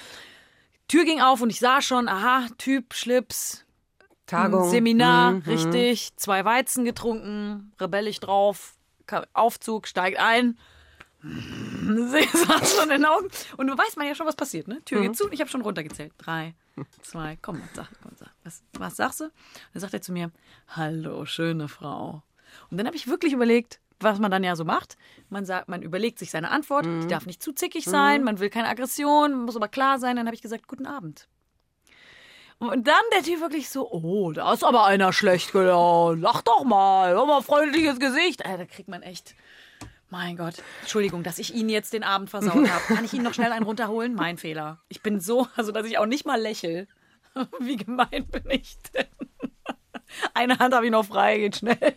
[0.88, 3.66] Tür ging auf und ich sah schon, aha, Typ, Schlips,
[4.26, 4.70] Tagung.
[4.70, 5.42] Seminar, Mhm.
[5.48, 8.76] richtig, zwei Weizen getrunken, rebellisch drauf,
[9.34, 10.58] Aufzug, steigt ein.
[11.22, 13.28] Sie saß schon in den Augen.
[13.58, 14.82] Und du weißt man ja schon, was passiert, ne?
[14.86, 15.04] Tür Mhm.
[15.04, 16.14] geht zu und ich habe schon runtergezählt.
[16.18, 16.54] Drei,
[17.02, 18.30] zwei, komm, sag, komm, sag.
[18.44, 19.26] Was, was sagst du?
[19.26, 19.32] Und
[19.74, 20.32] dann sagt er zu mir,
[20.70, 22.24] hallo, schöne Frau.
[22.72, 24.96] Und dann habe ich wirklich überlegt, was man dann ja so macht.
[25.30, 27.02] Man sagt, man überlegt sich seine Antwort, Mhm.
[27.02, 30.16] die darf nicht zu zickig sein, man will keine Aggression, muss aber klar sein.
[30.16, 31.28] Dann habe ich gesagt, guten Abend.
[32.60, 36.22] Und dann der Typ wirklich so, oh, da ist aber einer schlecht gelaunt.
[36.22, 38.42] Lach doch mal, hör mal, freundliches Gesicht.
[38.46, 39.34] Da kriegt man echt,
[40.10, 40.55] mein Gott.
[40.82, 42.95] Entschuldigung, dass ich Ihnen jetzt den Abend versaut habe.
[42.95, 44.16] Kann ich Ihnen noch schnell einen runterholen?
[44.16, 44.80] Mein Fehler.
[44.89, 46.88] Ich bin so, also dass ich auch nicht mal lächel.
[47.60, 49.05] Wie gemein bin ich denn?
[50.34, 51.78] Eine Hand habe ich noch frei, geht schnell.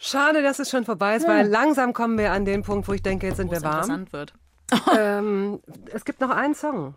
[0.00, 3.02] Schade, dass es schon vorbei ist, weil langsam kommen wir an den Punkt, wo ich
[3.02, 3.90] denke, jetzt sind Wo es wir warm.
[3.90, 4.32] interessant wird.
[4.96, 5.60] ähm,
[5.92, 6.94] es gibt noch einen Song.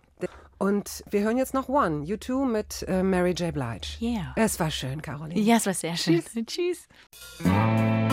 [0.62, 3.52] Und wir hören jetzt noch One, You Two mit äh, Mary J.
[3.52, 3.98] Blige.
[4.00, 4.32] Yeah.
[4.36, 5.40] Es war schön, Caroline.
[5.40, 6.22] Ja, es war sehr schön.
[6.46, 6.86] Tschüss.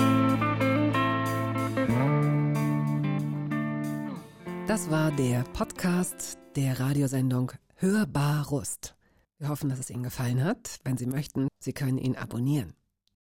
[4.65, 8.95] Das war der Podcast der Radiosendung Hörbar Rust.
[9.39, 10.79] Wir hoffen, dass es Ihnen gefallen hat.
[10.83, 12.75] Wenn Sie möchten, Sie können ihn abonnieren.